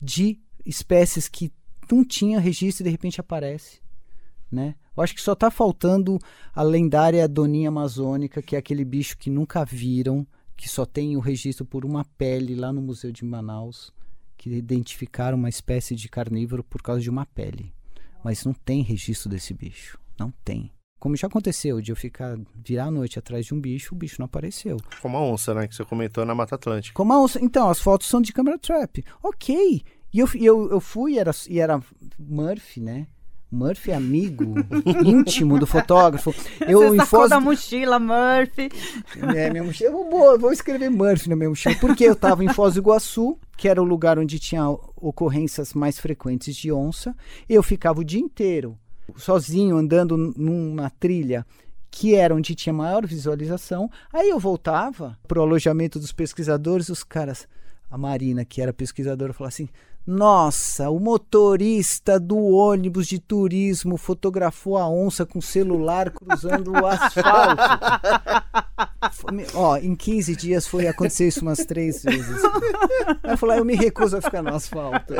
de 0.00 0.40
espécies 0.64 1.28
que 1.28 1.52
não 1.92 2.02
tinha 2.02 2.40
registro 2.40 2.82
e 2.82 2.84
de 2.84 2.90
repente 2.90 3.20
aparece. 3.20 3.82
Né? 4.50 4.74
Eu 4.96 5.02
acho 5.02 5.14
que 5.14 5.20
só 5.20 5.34
está 5.34 5.50
faltando 5.50 6.18
a 6.54 6.62
lendária 6.62 7.28
doninha 7.28 7.68
amazônica, 7.68 8.40
que 8.40 8.56
é 8.56 8.58
aquele 8.58 8.86
bicho 8.86 9.18
que 9.18 9.28
nunca 9.28 9.66
viram, 9.66 10.26
que 10.56 10.66
só 10.66 10.86
tem 10.86 11.14
o 11.14 11.20
registro 11.20 11.66
por 11.66 11.84
uma 11.84 12.06
pele 12.16 12.54
lá 12.54 12.72
no 12.72 12.80
Museu 12.80 13.12
de 13.12 13.22
Manaus, 13.22 13.92
que 14.36 14.50
identificaram 14.50 15.36
uma 15.36 15.48
espécie 15.48 15.94
de 15.94 16.08
carnívoro 16.08 16.62
por 16.62 16.82
causa 16.82 17.00
de 17.00 17.10
uma 17.10 17.26
pele. 17.26 17.72
Mas 18.22 18.44
não 18.44 18.52
tem 18.54 18.82
registro 18.82 19.28
desse 19.28 19.52
bicho. 19.52 19.98
Não 20.18 20.32
tem. 20.44 20.72
Como 20.98 21.16
já 21.16 21.26
aconteceu 21.26 21.82
de 21.82 21.92
eu 21.92 21.96
ficar 21.96 22.38
virar 22.54 22.86
a 22.86 22.90
noite 22.90 23.18
atrás 23.18 23.44
de 23.44 23.52
um 23.52 23.60
bicho, 23.60 23.94
o 23.94 23.98
bicho 23.98 24.16
não 24.18 24.24
apareceu. 24.24 24.78
Como 25.02 25.16
a 25.16 25.20
onça, 25.20 25.52
né? 25.52 25.68
Que 25.68 25.74
você 25.74 25.84
comentou 25.84 26.24
na 26.24 26.34
Mata 26.34 26.54
Atlântica. 26.54 26.94
Como 26.94 27.12
a 27.12 27.20
onça. 27.20 27.38
Então, 27.44 27.68
as 27.68 27.78
fotos 27.78 28.06
são 28.06 28.22
de 28.22 28.32
câmera 28.32 28.58
trap. 28.58 29.04
Ok. 29.22 29.82
E 30.12 30.18
eu, 30.18 30.28
eu, 30.34 30.70
eu 30.70 30.80
fui 30.80 31.18
era, 31.18 31.32
e 31.48 31.58
era 31.60 31.82
Murphy, 32.18 32.80
né? 32.80 33.06
Murphy 33.54 33.92
é 33.92 33.94
amigo 33.94 34.54
íntimo 35.04 35.58
do 35.58 35.66
fotógrafo. 35.66 36.34
Eu 36.66 36.80
Você 36.80 36.96
sacou 36.96 37.20
Foz... 37.20 37.30
da 37.30 37.40
mochila, 37.40 37.98
Murphy. 37.98 38.68
É, 39.34 39.50
minha 39.50 39.64
mochila. 39.64 39.90
Eu 39.90 40.10
vou, 40.10 40.38
vou 40.38 40.52
escrever 40.52 40.90
Murphy 40.90 41.28
na 41.28 41.36
minha 41.36 41.48
mochila. 41.48 41.74
Porque 41.76 42.04
eu 42.04 42.12
estava 42.12 42.44
em 42.44 42.52
Foz 42.52 42.74
do 42.74 42.80
Iguaçu, 42.80 43.38
que 43.56 43.68
era 43.68 43.80
o 43.80 43.84
lugar 43.84 44.18
onde 44.18 44.38
tinha 44.38 44.68
ocorrências 44.96 45.72
mais 45.72 45.98
frequentes 45.98 46.56
de 46.56 46.72
onça. 46.72 47.14
Eu 47.48 47.62
ficava 47.62 48.00
o 48.00 48.04
dia 48.04 48.20
inteiro 48.20 48.78
sozinho, 49.16 49.76
andando 49.76 50.16
numa 50.16 50.90
trilha 50.90 51.46
que 51.90 52.14
era 52.16 52.34
onde 52.34 52.56
tinha 52.56 52.72
maior 52.72 53.06
visualização. 53.06 53.88
Aí 54.12 54.28
eu 54.28 54.38
voltava 54.38 55.16
para 55.28 55.38
o 55.38 55.42
alojamento 55.42 56.00
dos 56.00 56.10
pesquisadores, 56.10 56.88
os 56.88 57.04
caras, 57.04 57.46
a 57.88 57.96
Marina, 57.96 58.44
que 58.44 58.60
era 58.60 58.72
pesquisadora, 58.72 59.32
falou 59.32 59.48
assim: 59.48 59.68
nossa, 60.06 60.90
o 60.90 61.00
motorista 61.00 62.20
do 62.20 62.36
ônibus 62.36 63.06
de 63.06 63.18
turismo 63.18 63.96
fotografou 63.96 64.76
a 64.76 64.86
onça 64.88 65.24
com 65.24 65.40
celular 65.40 66.10
cruzando 66.10 66.72
o 66.72 66.86
asfalto. 66.86 67.62
Ó, 69.54 69.76
em 69.76 69.94
15 69.94 70.36
dias 70.36 70.66
foi 70.66 70.86
acontecer 70.86 71.28
isso 71.28 71.40
umas 71.40 71.64
três 71.64 72.02
vezes. 72.02 72.44
Aí 73.22 73.32
eu 73.32 73.38
falei, 73.38 73.56
ah, 73.56 73.60
eu 73.60 73.64
me 73.64 73.74
recuso 73.74 74.16
a 74.16 74.20
ficar 74.20 74.42
no 74.42 74.54
asfalto. 74.54 75.14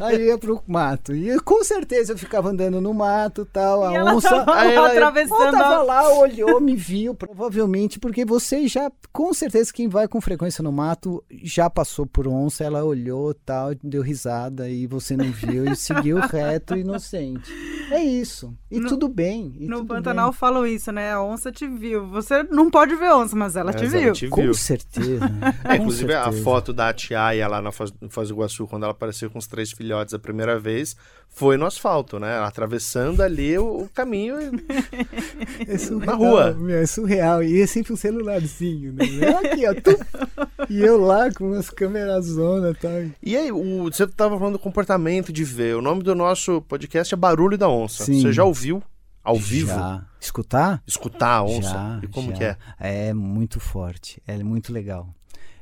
Aí 0.00 0.16
eu 0.16 0.26
ia 0.26 0.38
pro 0.38 0.62
mato. 0.66 1.14
E 1.14 1.38
com 1.40 1.62
certeza 1.62 2.12
eu 2.12 2.18
ficava 2.18 2.50
andando 2.50 2.80
no 2.80 2.92
mato 2.92 3.44
tal. 3.44 3.84
A 3.84 3.94
e 3.94 4.02
onça. 4.02 4.28
Ela 4.28 4.60
aí 4.60 4.74
ela 4.74 4.88
atravessando. 4.88 5.52
tava 5.52 5.82
lá, 5.82 6.12
olhou, 6.18 6.60
me 6.60 6.74
viu, 6.74 7.14
provavelmente, 7.14 7.98
porque 7.98 8.24
você 8.24 8.66
já, 8.66 8.90
com 9.12 9.32
certeza, 9.32 9.72
quem 9.72 9.88
vai 9.88 10.08
com 10.08 10.20
frequência 10.20 10.62
no 10.62 10.72
mato 10.72 11.22
já 11.42 11.68
passou 11.70 12.06
por 12.06 12.26
onça, 12.26 12.64
ela 12.64 12.84
olhou 12.84 13.34
tal, 13.34 13.70
deu 13.88 14.02
risada 14.02 14.68
e 14.68 14.86
você 14.86 15.16
não 15.16 15.30
viu 15.30 15.66
e 15.66 15.76
seguiu 15.76 16.18
reto 16.26 16.76
inocente. 16.76 17.52
É 17.90 18.02
isso. 18.02 18.56
E 18.70 18.80
no, 18.80 18.88
tudo 18.88 19.08
bem. 19.08 19.54
E 19.58 19.66
no 19.66 19.78
tudo 19.78 19.88
Pantanal 19.88 20.30
bem. 20.30 20.38
falam 20.38 20.66
isso, 20.66 20.90
né? 20.90 21.12
A 21.12 21.22
onça 21.22 21.52
te 21.52 21.66
viu. 21.66 22.08
Você 22.08 22.42
não 22.44 22.70
pode 22.70 22.94
ver 22.96 23.12
onça, 23.12 23.36
mas 23.36 23.56
ela, 23.56 23.72
te, 23.72 23.86
viu. 23.86 24.00
ela 24.00 24.12
te, 24.12 24.26
viu. 24.26 24.30
Com 24.34 24.54
certeza. 24.54 25.30
É, 25.64 25.76
inclusive, 25.76 26.12
certeza. 26.12 26.40
a 26.40 26.42
foto 26.42 26.72
da 26.72 26.88
Atiaia 26.88 27.46
lá 27.46 27.60
na 27.60 27.70
Foz, 27.70 27.92
Foz 28.08 28.28
do 28.28 28.34
Iguaçu, 28.34 28.66
quando 28.66 28.84
ela 28.84 28.92
apareceu 28.92 29.30
com 29.30 29.38
os 29.38 29.46
três 29.46 29.70
filhotes 29.70 30.14
a 30.14 30.18
primeira 30.18 30.58
vez, 30.58 30.96
foi 31.34 31.56
no 31.56 31.66
asfalto, 31.66 32.20
né? 32.20 32.38
Atravessando 32.38 33.20
ali 33.20 33.58
o, 33.58 33.82
o 33.82 33.88
caminho 33.88 34.36
é 35.66 35.76
surreal, 35.76 36.06
na 36.06 36.14
rua. 36.14 36.54
Meu, 36.54 36.78
é 36.78 36.86
surreal. 36.86 37.42
E 37.42 37.60
é 37.60 37.66
sempre 37.66 37.92
um 37.92 37.96
celularzinho, 37.96 38.92
né? 38.92 39.04
Aqui, 39.04 39.64
ó. 39.66 40.70
E 40.70 40.80
eu 40.80 40.96
lá 40.96 41.32
com 41.32 41.48
umas 41.48 41.68
câmeras 41.68 42.26
zona 42.26 42.70
e 42.70 42.74
tal. 42.74 42.92
E 43.20 43.36
aí, 43.36 43.50
o, 43.50 43.84
você 43.84 44.04
estava 44.04 44.38
falando 44.38 44.54
do 44.54 44.60
comportamento 44.60 45.32
de 45.32 45.42
ver. 45.42 45.74
O 45.74 45.82
nome 45.82 46.04
do 46.04 46.14
nosso 46.14 46.62
podcast 46.62 47.12
é 47.12 47.16
Barulho 47.16 47.58
da 47.58 47.68
Onça. 47.68 48.04
Sim. 48.04 48.22
Você 48.22 48.32
já 48.32 48.44
ouviu 48.44 48.80
ao 49.24 49.36
vivo? 49.36 49.74
Já. 49.74 50.06
Escutar? 50.20 50.82
Escutar 50.86 51.38
a 51.38 51.42
onça. 51.42 51.68
Já, 51.70 52.00
e 52.02 52.06
como 52.06 52.30
já. 52.30 52.36
que 52.36 52.44
é? 52.44 52.56
É 52.78 53.12
muito 53.12 53.58
forte. 53.58 54.22
É 54.24 54.40
muito 54.40 54.72
legal. 54.72 55.12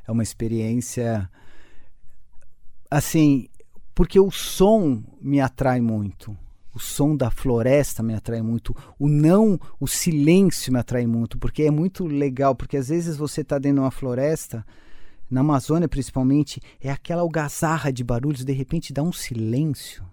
É 0.06 0.12
uma 0.12 0.22
experiência. 0.22 1.30
Assim, 2.90 3.48
porque 3.94 4.18
o 4.18 4.30
som 4.30 5.02
me 5.20 5.40
atrai 5.40 5.80
muito. 5.80 6.36
O 6.74 6.78
som 6.78 7.14
da 7.14 7.30
floresta 7.30 8.02
me 8.02 8.14
atrai 8.14 8.40
muito. 8.40 8.74
O 8.98 9.06
não, 9.06 9.60
o 9.78 9.86
silêncio 9.86 10.72
me 10.72 10.78
atrai 10.78 11.06
muito, 11.06 11.36
porque 11.38 11.64
é 11.64 11.70
muito 11.70 12.06
legal. 12.06 12.54
Porque 12.54 12.78
às 12.78 12.88
vezes 12.88 13.16
você 13.16 13.42
está 13.42 13.58
dentro 13.58 13.76
de 13.76 13.80
uma 13.84 13.90
floresta, 13.90 14.64
na 15.30 15.40
Amazônia 15.40 15.88
principalmente, 15.88 16.60
é 16.80 16.90
aquela 16.90 17.20
algazarra 17.22 17.92
de 17.92 18.02
barulhos, 18.02 18.44
de 18.44 18.52
repente 18.52 18.92
dá 18.92 19.02
um 19.02 19.12
silêncio. 19.12 20.04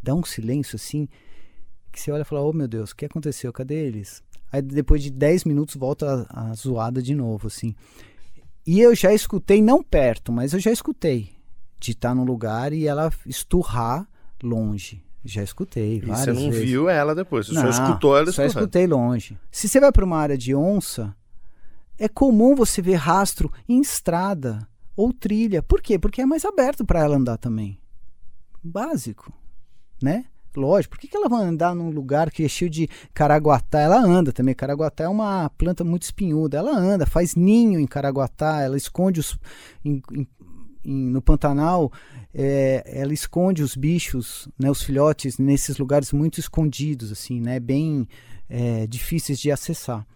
Dá 0.00 0.14
um 0.14 0.24
silêncio 0.24 0.76
assim, 0.76 1.08
que 1.90 2.00
você 2.00 2.12
olha 2.12 2.22
e 2.22 2.24
fala: 2.24 2.42
Oh 2.42 2.52
meu 2.52 2.68
Deus, 2.68 2.92
o 2.92 2.96
que 2.96 3.06
aconteceu? 3.06 3.52
Cadê 3.52 3.74
eles? 3.74 4.22
Aí 4.52 4.62
depois 4.62 5.02
de 5.02 5.10
10 5.10 5.44
minutos 5.44 5.74
volta 5.74 6.26
a, 6.30 6.50
a 6.50 6.54
zoada 6.54 7.02
de 7.02 7.14
novo, 7.14 7.48
assim. 7.48 7.74
E 8.64 8.80
eu 8.80 8.94
já 8.94 9.12
escutei, 9.12 9.60
não 9.60 9.82
perto, 9.82 10.30
mas 10.30 10.52
eu 10.52 10.60
já 10.60 10.70
escutei 10.70 11.33
de 11.84 11.92
estar 11.92 12.14
num 12.14 12.24
lugar 12.24 12.72
e 12.72 12.86
ela 12.86 13.10
esturrar 13.26 14.08
longe. 14.42 15.02
Já 15.24 15.42
escutei. 15.42 15.98
E 15.98 16.00
você 16.00 16.32
não 16.32 16.50
vezes. 16.50 16.68
viu 16.68 16.88
ela 16.88 17.14
depois, 17.14 17.46
você 17.46 17.54
não, 17.54 17.62
só 17.62 17.68
escutou 17.70 18.16
ela 18.16 18.30
Só 18.30 18.44
escutei 18.44 18.86
longe. 18.86 19.38
Se 19.50 19.68
você 19.68 19.80
vai 19.80 19.90
para 19.90 20.04
uma 20.04 20.18
área 20.18 20.36
de 20.36 20.54
onça, 20.54 21.16
é 21.98 22.08
comum 22.08 22.54
você 22.54 22.82
ver 22.82 22.96
rastro 22.96 23.50
em 23.68 23.80
estrada 23.80 24.68
ou 24.94 25.12
trilha. 25.12 25.62
Por 25.62 25.80
quê? 25.80 25.98
Porque 25.98 26.20
é 26.20 26.26
mais 26.26 26.44
aberto 26.44 26.84
para 26.84 27.00
ela 27.00 27.16
andar 27.16 27.38
também. 27.38 27.78
Básico, 28.62 29.32
né? 30.02 30.26
Lógico, 30.56 30.94
por 30.94 31.00
que, 31.00 31.08
que 31.08 31.16
ela 31.16 31.28
vai 31.28 31.44
andar 31.44 31.74
num 31.74 31.90
lugar 31.90 32.30
que 32.30 32.44
é 32.44 32.48
cheio 32.48 32.70
de 32.70 32.88
caraguatá? 33.12 33.80
Ela 33.80 34.00
anda 34.00 34.32
também. 34.32 34.54
Caraguatá 34.54 35.04
é 35.04 35.08
uma 35.08 35.50
planta 35.50 35.82
muito 35.82 36.04
espinhuda. 36.04 36.58
Ela 36.58 36.70
anda, 36.70 37.06
faz 37.06 37.34
ninho 37.34 37.80
em 37.80 37.86
caraguatá, 37.86 38.60
ela 38.60 38.76
esconde 38.76 39.20
os. 39.20 39.36
Em, 39.84 40.00
em, 40.12 40.26
em, 40.84 41.10
no 41.10 41.22
Pantanal, 41.22 41.92
é, 42.32 42.82
ela 42.86 43.12
esconde 43.12 43.62
os 43.62 43.74
bichos, 43.76 44.48
né, 44.58 44.70
os 44.70 44.82
filhotes, 44.82 45.38
nesses 45.38 45.78
lugares 45.78 46.12
muito 46.12 46.38
escondidos, 46.38 47.12
assim, 47.12 47.40
né, 47.40 47.58
bem 47.58 48.08
é, 48.48 48.86
difíceis 48.86 49.38
de 49.38 49.50
acessar. 49.50 50.06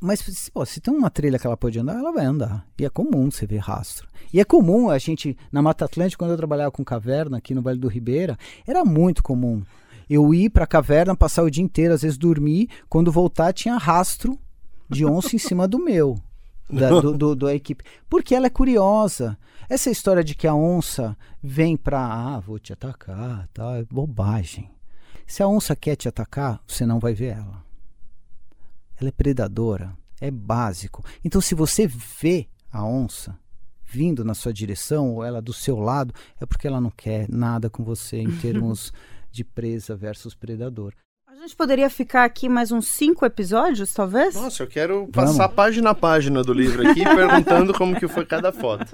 Mas 0.00 0.48
pô, 0.48 0.64
se 0.64 0.80
tem 0.80 0.94
uma 0.94 1.10
trilha 1.10 1.38
que 1.38 1.46
ela 1.46 1.56
pode 1.56 1.78
andar, 1.78 1.98
ela 1.98 2.12
vai 2.12 2.24
andar. 2.24 2.66
E 2.78 2.86
é 2.86 2.88
comum 2.88 3.30
você 3.30 3.46
ver 3.46 3.58
rastro. 3.58 4.08
E 4.32 4.40
é 4.40 4.44
comum 4.44 4.88
a 4.88 4.96
gente, 4.96 5.36
na 5.52 5.60
Mata 5.60 5.84
Atlântica, 5.84 6.18
quando 6.18 6.30
eu 6.30 6.36
trabalhava 6.36 6.70
com 6.70 6.84
caverna 6.84 7.36
aqui 7.36 7.54
no 7.54 7.60
Vale 7.60 7.78
do 7.78 7.88
Ribeira, 7.88 8.38
era 8.66 8.84
muito 8.84 9.22
comum. 9.22 9.62
Eu 10.08 10.32
ir 10.32 10.50
para 10.50 10.64
a 10.64 10.66
caverna, 10.66 11.14
passar 11.14 11.42
o 11.42 11.50
dia 11.50 11.62
inteiro, 11.62 11.92
às 11.92 12.02
vezes 12.02 12.16
dormir, 12.16 12.68
quando 12.88 13.12
voltar 13.12 13.52
tinha 13.52 13.76
rastro 13.76 14.38
de 14.88 15.04
onça 15.04 15.36
em 15.36 15.38
cima 15.38 15.68
do 15.68 15.78
meu, 15.78 16.18
da, 16.68 16.88
do, 17.00 17.16
do, 17.16 17.36
da 17.36 17.54
equipe. 17.54 17.84
Porque 18.08 18.34
ela 18.34 18.46
é 18.46 18.50
curiosa. 18.50 19.36
Essa 19.70 19.88
história 19.88 20.24
de 20.24 20.34
que 20.34 20.48
a 20.48 20.54
onça 20.54 21.16
vem 21.40 21.76
para, 21.76 22.04
ah, 22.04 22.40
vou 22.40 22.58
te 22.58 22.72
atacar, 22.72 23.46
tal, 23.54 23.76
é 23.76 23.84
bobagem. 23.84 24.68
Se 25.24 25.44
a 25.44 25.46
onça 25.46 25.76
quer 25.76 25.94
te 25.94 26.08
atacar, 26.08 26.60
você 26.66 26.84
não 26.84 26.98
vai 26.98 27.14
ver 27.14 27.36
ela. 27.36 27.64
Ela 29.00 29.10
é 29.10 29.12
predadora, 29.12 29.96
é 30.20 30.28
básico. 30.28 31.04
Então, 31.24 31.40
se 31.40 31.54
você 31.54 31.86
vê 31.86 32.48
a 32.72 32.84
onça 32.84 33.38
vindo 33.86 34.24
na 34.24 34.34
sua 34.34 34.52
direção 34.52 35.14
ou 35.14 35.22
ela 35.22 35.40
do 35.40 35.52
seu 35.52 35.78
lado, 35.78 36.12
é 36.40 36.44
porque 36.44 36.66
ela 36.66 36.80
não 36.80 36.90
quer 36.90 37.28
nada 37.28 37.70
com 37.70 37.84
você 37.84 38.16
em 38.16 38.36
termos 38.42 38.92
de 39.30 39.44
presa 39.44 39.94
versus 39.94 40.34
predador. 40.34 40.92
A 41.40 41.42
gente 41.44 41.56
poderia 41.56 41.88
ficar 41.88 42.24
aqui 42.24 42.50
mais 42.50 42.70
uns 42.70 42.86
cinco 42.86 43.24
episódios, 43.24 43.94
talvez? 43.94 44.34
Nossa, 44.34 44.62
eu 44.62 44.66
quero 44.66 45.08
passar 45.10 45.44
Vamos. 45.44 45.54
página 45.54 45.88
a 45.88 45.94
página 45.94 46.42
do 46.42 46.52
livro 46.52 46.86
aqui, 46.86 47.00
perguntando 47.16 47.72
como 47.72 47.98
que 47.98 48.06
foi 48.06 48.26
cada 48.26 48.52
foto. 48.52 48.84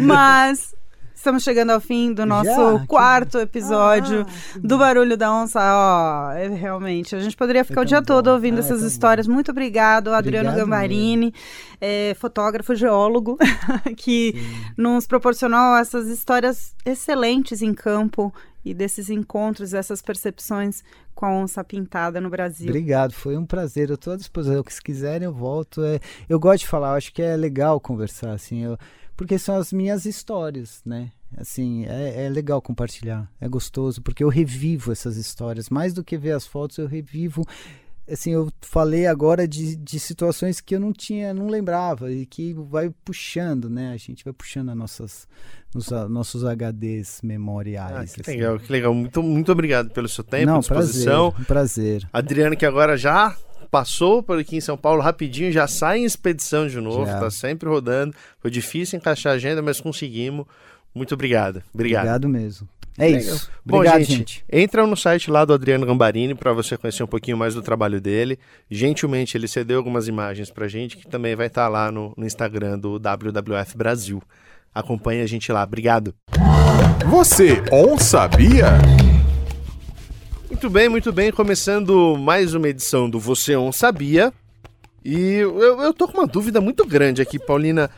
Mas 0.00 0.74
Estamos 1.14 1.42
chegando 1.42 1.70
ao 1.70 1.80
fim 1.80 2.12
do 2.12 2.26
nosso 2.26 2.78
Já? 2.78 2.86
quarto 2.86 3.38
episódio 3.38 4.26
ah, 4.28 4.58
do 4.62 4.78
Barulho 4.78 5.16
da 5.16 5.32
Onça. 5.32 5.58
Ó, 5.60 6.30
é, 6.32 6.46
realmente, 6.48 7.16
a 7.16 7.20
gente 7.20 7.34
poderia 7.36 7.64
ficar 7.64 7.80
o 7.80 7.84
dia 7.84 8.00
bom. 8.00 8.06
todo 8.06 8.28
ouvindo 8.28 8.58
ah, 8.58 8.60
essas 8.60 8.82
histórias. 8.82 9.26
Bom. 9.26 9.32
Muito 9.32 9.50
obrigado, 9.50 10.12
Adriano 10.12 10.50
obrigado 10.50 10.68
Gambarini, 10.68 11.34
é, 11.80 12.14
fotógrafo, 12.14 12.74
geólogo, 12.76 13.38
que 13.96 14.34
Sim. 14.36 14.72
nos 14.76 15.06
proporcionou 15.06 15.76
essas 15.76 16.06
histórias 16.06 16.74
excelentes 16.84 17.62
em 17.62 17.72
campo 17.72 18.32
e 18.64 18.74
desses 18.74 19.08
encontros, 19.08 19.72
essas 19.72 20.02
percepções 20.02 20.84
com 21.16 21.24
a 21.24 21.32
onça 21.32 21.64
pintada 21.64 22.20
no 22.20 22.28
Brasil. 22.28 22.68
Obrigado, 22.68 23.12
foi 23.12 23.36
um 23.38 23.46
prazer. 23.46 23.88
Eu 23.88 23.94
estou 23.94 24.12
à 24.12 24.16
disposição. 24.16 24.62
Se 24.68 24.82
quiserem, 24.82 25.24
eu 25.24 25.32
volto. 25.32 25.82
É, 25.82 25.98
eu 26.28 26.38
gosto 26.38 26.60
de 26.60 26.68
falar, 26.68 26.94
acho 26.94 27.12
que 27.12 27.22
é 27.22 27.34
legal 27.34 27.80
conversar 27.80 28.32
assim. 28.32 28.62
Eu, 28.62 28.78
porque 29.16 29.38
são 29.38 29.56
as 29.56 29.72
minhas 29.72 30.04
histórias, 30.04 30.82
né? 30.84 31.10
Assim, 31.36 31.86
é, 31.86 32.26
é, 32.26 32.28
legal 32.28 32.62
compartilhar, 32.62 33.28
é 33.40 33.48
gostoso, 33.48 34.00
porque 34.02 34.22
eu 34.22 34.28
revivo 34.28 34.92
essas 34.92 35.16
histórias. 35.16 35.70
Mais 35.70 35.92
do 35.92 36.04
que 36.04 36.18
ver 36.18 36.32
as 36.32 36.46
fotos, 36.46 36.76
eu 36.78 36.86
revivo 36.86 37.44
assim, 38.08 38.32
eu 38.32 38.50
falei 38.60 39.06
agora 39.06 39.46
de, 39.46 39.76
de 39.76 39.98
situações 39.98 40.60
que 40.60 40.74
eu 40.74 40.80
não 40.80 40.92
tinha, 40.92 41.34
não 41.34 41.48
lembrava 41.48 42.10
e 42.10 42.24
que 42.24 42.54
vai 42.54 42.90
puxando, 43.04 43.68
né? 43.68 43.92
A 43.92 43.96
gente 43.96 44.24
vai 44.24 44.32
puxando 44.32 44.70
as 44.70 44.76
nossas, 44.76 45.28
os 45.74 45.90
nossos 46.08 46.42
HDs 46.44 47.20
memoriais. 47.22 48.12
Ah, 48.12 48.14
que 48.14 48.20
assim. 48.20 48.30
legal, 48.38 48.58
que 48.58 48.72
legal. 48.72 48.94
Muito, 48.94 49.22
muito 49.22 49.52
obrigado 49.52 49.90
pelo 49.90 50.08
seu 50.08 50.24
tempo, 50.24 50.46
não, 50.46 50.60
disposição. 50.60 51.30
Prazer, 51.30 51.40
um 51.40 51.44
prazer. 51.44 52.08
Adriano, 52.12 52.56
que 52.56 52.66
agora 52.66 52.96
já 52.96 53.36
passou 53.70 54.22
por 54.22 54.38
aqui 54.38 54.56
em 54.56 54.60
São 54.60 54.76
Paulo 54.76 55.02
rapidinho, 55.02 55.50
já 55.50 55.66
sai 55.66 55.98
em 55.98 56.04
expedição 56.04 56.66
de 56.68 56.80
novo, 56.80 57.06
já. 57.06 57.20
tá 57.20 57.30
sempre 57.30 57.68
rodando. 57.68 58.14
Foi 58.38 58.50
difícil 58.50 58.96
encaixar 58.96 59.32
a 59.32 59.36
agenda, 59.36 59.60
mas 59.60 59.80
conseguimos. 59.80 60.46
Muito 60.96 61.12
obrigado. 61.12 61.62
Obrigado. 61.74 62.06
Obrigado 62.06 62.28
mesmo. 62.28 62.66
É 62.98 63.10
isso. 63.10 63.50
Bom, 63.62 63.76
Obrigado, 63.76 63.98
gente, 63.98 64.16
gente, 64.16 64.44
Entra 64.50 64.86
no 64.86 64.96
site 64.96 65.30
lá 65.30 65.44
do 65.44 65.52
Adriano 65.52 65.84
Gambarini 65.84 66.34
para 66.34 66.54
você 66.54 66.78
conhecer 66.78 67.02
um 67.02 67.06
pouquinho 67.06 67.36
mais 67.36 67.54
do 67.54 67.60
trabalho 67.60 68.00
dele. 68.00 68.38
Gentilmente, 68.70 69.36
ele 69.36 69.46
cedeu 69.46 69.76
algumas 69.76 70.08
imagens 70.08 70.50
pra 70.50 70.66
gente, 70.66 70.96
que 70.96 71.06
também 71.06 71.36
vai 71.36 71.48
estar 71.48 71.64
tá 71.64 71.68
lá 71.68 71.92
no, 71.92 72.14
no 72.16 72.24
Instagram 72.24 72.78
do 72.78 72.98
WWF 72.98 73.76
Brasil. 73.76 74.22
Acompanhe 74.74 75.20
a 75.20 75.26
gente 75.26 75.52
lá. 75.52 75.62
Obrigado. 75.64 76.14
Você 77.10 77.62
on 77.70 77.98
sabia? 77.98 78.78
Muito 80.48 80.70
bem, 80.70 80.88
muito 80.88 81.12
bem. 81.12 81.30
Começando 81.30 82.16
mais 82.16 82.54
uma 82.54 82.68
edição 82.68 83.10
do 83.10 83.20
Você 83.20 83.54
On 83.54 83.70
Sabia. 83.70 84.32
E 85.04 85.34
eu, 85.34 85.82
eu 85.82 85.92
tô 85.92 86.08
com 86.08 86.18
uma 86.18 86.26
dúvida 86.26 86.60
muito 86.60 86.86
grande 86.86 87.20
aqui, 87.20 87.38
Paulina. 87.38 87.90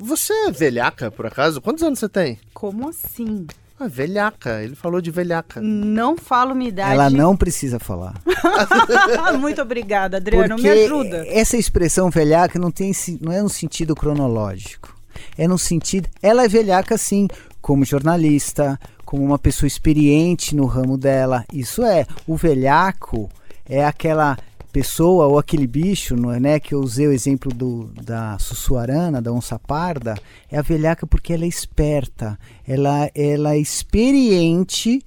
Você 0.00 0.32
é 0.32 0.50
velhaca, 0.50 1.10
por 1.10 1.26
acaso? 1.26 1.60
Quantos 1.60 1.82
anos 1.82 1.98
você 1.98 2.08
tem? 2.08 2.38
Como 2.54 2.88
assim? 2.88 3.46
Ah, 3.80 3.86
velhaca. 3.86 4.62
Ele 4.62 4.74
falou 4.74 5.00
de 5.00 5.10
velhaca. 5.10 5.60
Não 5.60 6.16
falo 6.16 6.54
minha 6.54 6.68
idade. 6.68 6.94
Ela 6.94 7.10
não 7.10 7.36
precisa 7.36 7.78
falar. 7.78 8.14
Muito 9.38 9.62
obrigada, 9.62 10.16
Adriano. 10.16 10.56
Porque 10.56 10.62
me 10.62 10.84
ajuda. 10.84 11.24
Essa 11.28 11.56
expressão 11.56 12.10
velhaca 12.10 12.58
não, 12.58 12.70
tem, 12.70 12.92
não 13.20 13.32
é 13.32 13.40
no 13.40 13.48
sentido 13.48 13.94
cronológico. 13.94 14.96
É 15.36 15.46
no 15.46 15.58
sentido. 15.58 16.08
Ela 16.20 16.44
é 16.44 16.48
velhaca, 16.48 16.98
sim, 16.98 17.28
como 17.60 17.84
jornalista, 17.84 18.78
como 19.04 19.24
uma 19.24 19.38
pessoa 19.38 19.68
experiente 19.68 20.56
no 20.56 20.66
ramo 20.66 20.98
dela. 20.98 21.44
Isso 21.52 21.84
é. 21.84 22.04
O 22.26 22.36
velhaco 22.36 23.30
é 23.68 23.84
aquela 23.84 24.36
pessoa 24.78 25.26
ou 25.26 25.40
aquele 25.40 25.66
bicho, 25.66 26.14
não 26.14 26.32
é, 26.32 26.38
né, 26.38 26.60
que 26.60 26.72
eu 26.72 26.78
usei 26.78 27.08
o 27.08 27.12
exemplo 27.12 27.52
do, 27.52 27.90
da 28.00 28.38
sussuarana, 28.38 29.20
da 29.20 29.32
onça 29.32 29.58
parda, 29.58 30.14
é 30.48 30.56
a 30.56 30.62
velhaca 30.62 31.04
porque 31.04 31.32
ela 31.32 31.44
é 31.44 31.48
esperta, 31.48 32.38
ela, 32.64 33.10
ela 33.12 33.54
é 33.54 33.58
experiente 33.58 35.04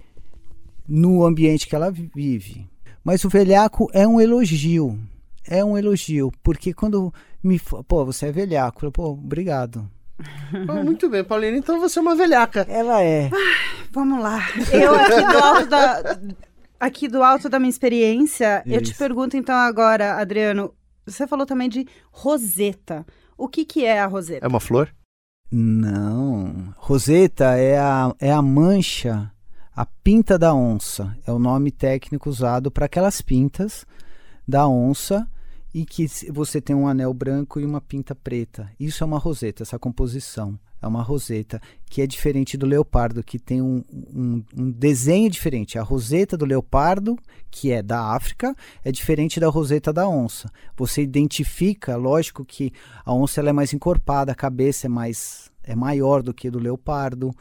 no 0.85 1.23
ambiente 1.23 1.69
que 1.69 1.73
ela 1.73 1.89
vive. 1.89 2.69
Mas 3.01 3.23
o 3.23 3.29
velhaco 3.29 3.89
é 3.93 4.05
um 4.05 4.19
elogio, 4.19 4.99
é 5.47 5.63
um 5.63 5.77
elogio, 5.77 6.33
porque 6.43 6.73
quando 6.73 7.13
me 7.41 7.57
pô, 7.87 8.03
você 8.03 8.25
é 8.25 8.31
velhaco, 8.33 8.91
pô, 8.91 9.11
obrigado. 9.11 9.89
Oh, 10.67 10.83
muito 10.83 11.09
bem, 11.09 11.23
Paulina, 11.23 11.57
então 11.57 11.79
você 11.79 11.97
é 11.97 12.01
uma 12.01 12.13
velhaca. 12.13 12.67
Ela 12.69 13.01
é. 13.01 13.29
Ai, 13.33 13.87
vamos 13.89 14.21
lá. 14.21 14.39
Eu 14.71 14.93
aqui 14.93 15.21
do 15.21 15.37
alto 15.43 15.65
da 15.67 16.19
aqui 16.81 17.07
do 17.07 17.21
alto 17.21 17.47
da 17.47 17.59
minha 17.59 17.69
experiência, 17.69 18.63
Isso. 18.65 18.75
eu 18.75 18.81
te 18.81 18.95
pergunto 18.95 19.37
então 19.37 19.55
agora, 19.55 20.15
Adriano, 20.17 20.73
você 21.05 21.27
falou 21.27 21.45
também 21.45 21.69
de 21.69 21.87
roseta. 22.11 23.05
O 23.37 23.47
que, 23.47 23.63
que 23.63 23.85
é 23.85 24.01
a 24.01 24.07
roseta? 24.07 24.43
É 24.43 24.49
uma 24.49 24.59
flor? 24.59 24.93
Não. 25.51 26.73
Roseta 26.77 27.55
é 27.55 27.77
a, 27.77 28.13
é 28.19 28.31
a 28.31 28.41
mancha, 28.41 29.31
a 29.75 29.85
pinta 29.85 30.39
da 30.39 30.55
onça. 30.55 31.15
É 31.25 31.31
o 31.31 31.37
nome 31.37 31.71
técnico 31.71 32.29
usado 32.29 32.71
para 32.71 32.87
aquelas 32.87 33.21
pintas 33.21 33.85
da 34.47 34.67
onça 34.67 35.27
e 35.73 35.85
que 35.85 36.07
você 36.31 36.59
tem 36.59 36.75
um 36.75 36.87
anel 36.87 37.13
branco 37.13 37.59
e 37.59 37.65
uma 37.65 37.79
pinta 37.79 38.15
preta. 38.15 38.71
Isso 38.79 39.03
é 39.03 39.07
uma 39.07 39.19
roseta, 39.19 39.61
essa 39.61 39.77
composição 39.77 40.59
é 40.81 40.87
uma 40.87 41.03
roseta 41.03 41.61
que 41.85 42.01
é 42.01 42.07
diferente 42.07 42.57
do 42.57 42.65
leopardo, 42.65 43.23
que 43.23 43.37
tem 43.37 43.61
um, 43.61 43.83
um, 43.91 44.43
um, 44.57 44.71
desenho 44.71 45.29
diferente. 45.29 45.77
A 45.77 45.83
roseta 45.83 46.35
do 46.35 46.45
leopardo, 46.45 47.17
que 47.51 47.71
é 47.71 47.83
da 47.83 48.15
África, 48.15 48.55
é 48.83 48.91
diferente 48.91 49.39
da 49.39 49.47
roseta 49.47 49.93
da 49.93 50.07
onça. 50.07 50.51
Você 50.75 51.01
identifica, 51.01 51.95
lógico 51.95 52.43
que 52.43 52.73
a 53.05 53.13
onça 53.13 53.39
ela 53.39 53.49
é 53.49 53.53
mais 53.53 53.73
encorpada, 53.73 54.31
a 54.31 54.35
cabeça 54.35 54.87
é 54.87 54.89
mais 54.89 55.51
é 55.63 55.75
maior 55.75 56.23
do 56.23 56.33
que 56.33 56.47
a 56.47 56.51
do 56.51 56.57
leopardo, 56.57 57.31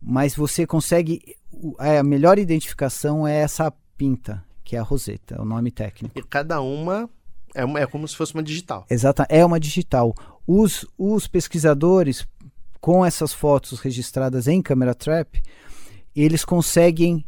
mas 0.00 0.34
você 0.34 0.66
consegue 0.66 1.20
é, 1.80 1.98
a 1.98 2.02
melhor 2.02 2.38
identificação 2.38 3.26
é 3.26 3.36
essa 3.36 3.70
pinta, 3.96 4.42
que 4.64 4.76
é 4.76 4.78
a 4.78 4.82
roseta, 4.82 5.34
é 5.34 5.40
o 5.40 5.44
nome 5.44 5.70
técnico. 5.70 6.18
E 6.18 6.22
cada 6.22 6.62
uma 6.62 7.10
é, 7.54 7.62
é 7.82 7.86
como 7.86 8.06
se 8.06 8.16
fosse 8.16 8.34
uma 8.34 8.42
digital. 8.42 8.86
Exato, 8.88 9.24
é 9.28 9.44
uma 9.44 9.60
digital. 9.60 10.14
Os, 10.46 10.86
os 10.96 11.26
pesquisadores 11.26 12.26
com 12.80 13.04
essas 13.04 13.32
fotos 13.32 13.80
registradas 13.80 14.46
em 14.46 14.62
câmera 14.62 14.94
trap, 14.94 15.42
eles 16.14 16.44
conseguem 16.44 17.24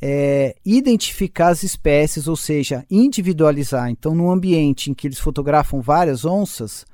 é, 0.00 0.54
identificar 0.64 1.48
as 1.48 1.62
espécies, 1.62 2.28
ou 2.28 2.36
seja, 2.36 2.84
individualizar. 2.90 3.90
Então, 3.90 4.14
no 4.14 4.30
ambiente 4.30 4.90
em 4.90 4.94
que 4.94 5.06
eles 5.06 5.18
fotografam 5.18 5.80
várias 5.80 6.24
onças, 6.24 6.84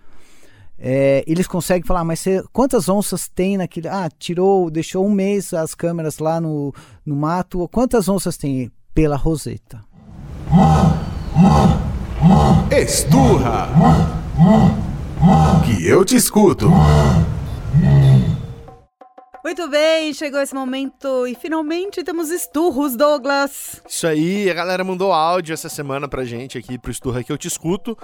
é, 0.79 1.23
eles 1.27 1.47
conseguem 1.47 1.87
falar, 1.87 2.05
mas 2.05 2.21
você, 2.21 2.43
quantas 2.53 2.89
onças 2.89 3.29
tem 3.29 3.57
naquele. 3.57 3.89
Ah, 3.89 4.09
tirou, 4.19 4.71
deixou 4.71 5.07
um 5.07 5.11
mês 5.11 5.55
as 5.55 5.75
câmeras 5.75 6.19
lá 6.19 6.41
no, 6.41 6.75
no 7.05 7.15
mato. 7.15 7.69
Quantas 7.69 8.09
onças 8.09 8.37
tem? 8.37 8.71
Pela 8.93 9.17
roseta. 9.17 9.81
Esturra! 12.71 13.69
Que 15.65 15.87
eu 15.87 16.05
te 16.05 16.17
escuto. 16.17 16.71
Muito 19.45 19.69
bem, 19.69 20.13
chegou 20.15 20.41
esse 20.41 20.55
momento 20.55 21.27
e 21.27 21.35
finalmente 21.35 22.03
temos 22.03 22.31
esturros, 22.31 22.97
Douglas. 22.97 23.83
Isso 23.89 24.07
aí, 24.07 24.51
a 24.51 24.55
galera 24.55 24.83
mandou 24.83 25.13
áudio 25.13 25.53
essa 25.53 25.69
semana 25.69 26.09
pra 26.09 26.25
gente 26.25 26.59
aqui 26.59 26.79
pro 26.79 26.91
Esturra 26.91 27.23
que 27.23 27.31
eu 27.31 27.39
te 27.39 27.47
escuto. 27.47 27.97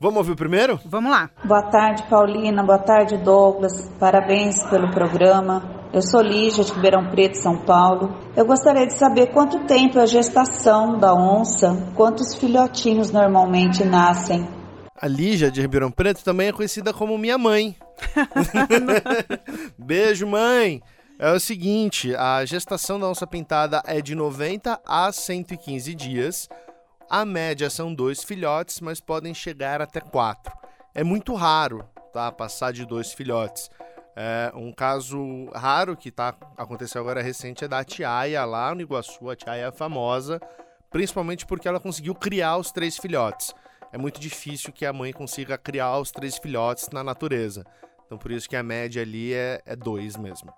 Vamos 0.00 0.18
ouvir 0.18 0.32
o 0.32 0.36
primeiro? 0.36 0.80
Vamos 0.84 1.10
lá. 1.10 1.30
Boa 1.44 1.62
tarde, 1.70 2.02
Paulina. 2.10 2.62
Boa 2.62 2.78
tarde, 2.78 3.16
Douglas. 3.18 3.90
Parabéns 3.98 4.62
pelo 4.64 4.90
programa. 4.90 5.88
Eu 5.92 6.02
sou 6.02 6.20
Lígia 6.20 6.64
de 6.64 6.72
Ribeirão 6.72 7.10
Preto, 7.10 7.36
São 7.36 7.58
Paulo. 7.58 8.14
Eu 8.36 8.44
gostaria 8.44 8.86
de 8.86 8.92
saber 8.94 9.28
quanto 9.28 9.64
tempo 9.66 9.98
é 9.98 10.02
a 10.02 10.06
gestação 10.06 10.98
da 10.98 11.14
onça, 11.14 11.92
quantos 11.94 12.34
filhotinhos 12.34 13.10
normalmente 13.10 13.84
nascem. 13.84 14.55
A 15.00 15.06
Lígia 15.06 15.50
de 15.50 15.60
Ribeirão 15.60 15.90
Preto 15.90 16.24
também 16.24 16.48
é 16.48 16.52
conhecida 16.52 16.92
como 16.92 17.18
minha 17.18 17.36
mãe. 17.36 17.76
Beijo, 19.78 20.26
mãe! 20.26 20.82
É 21.18 21.32
o 21.32 21.40
seguinte, 21.40 22.14
a 22.14 22.44
gestação 22.44 23.00
da 23.00 23.08
onça 23.08 23.26
pintada 23.26 23.82
é 23.86 24.00
de 24.00 24.14
90 24.14 24.80
a 24.86 25.12
115 25.12 25.94
dias. 25.94 26.48
A 27.08 27.24
média 27.24 27.70
são 27.70 27.94
dois 27.94 28.24
filhotes, 28.24 28.80
mas 28.80 29.00
podem 29.00 29.32
chegar 29.32 29.80
até 29.80 30.00
quatro. 30.00 30.52
É 30.94 31.04
muito 31.04 31.34
raro, 31.34 31.84
tá? 32.12 32.32
Passar 32.32 32.72
de 32.72 32.84
dois 32.84 33.12
filhotes. 33.12 33.70
É, 34.14 34.50
um 34.54 34.72
caso 34.72 35.50
raro 35.54 35.94
que 35.94 36.10
tá 36.10 36.34
aconteceu 36.56 37.02
agora 37.02 37.20
recente 37.20 37.64
é 37.64 37.68
da 37.68 37.84
Tiaia 37.84 38.44
lá 38.46 38.74
no 38.74 38.80
Iguaçu. 38.80 39.28
A 39.28 39.36
Tiaia 39.36 39.66
é 39.66 39.72
famosa, 39.72 40.40
principalmente 40.90 41.44
porque 41.44 41.68
ela 41.68 41.78
conseguiu 41.78 42.14
criar 42.14 42.56
os 42.56 42.72
três 42.72 42.96
filhotes. 42.96 43.54
É 43.96 43.98
muito 43.98 44.20
difícil 44.20 44.74
que 44.74 44.84
a 44.84 44.92
mãe 44.92 45.10
consiga 45.10 45.56
criar 45.56 45.98
os 45.98 46.10
três 46.10 46.36
filhotes 46.36 46.90
na 46.92 47.02
natureza. 47.02 47.64
Então 48.04 48.18
por 48.18 48.30
isso 48.30 48.46
que 48.46 48.54
a 48.54 48.62
média 48.62 49.00
ali 49.00 49.32
é, 49.32 49.62
é 49.64 49.74
dois 49.74 50.18
mesmo. 50.18 50.52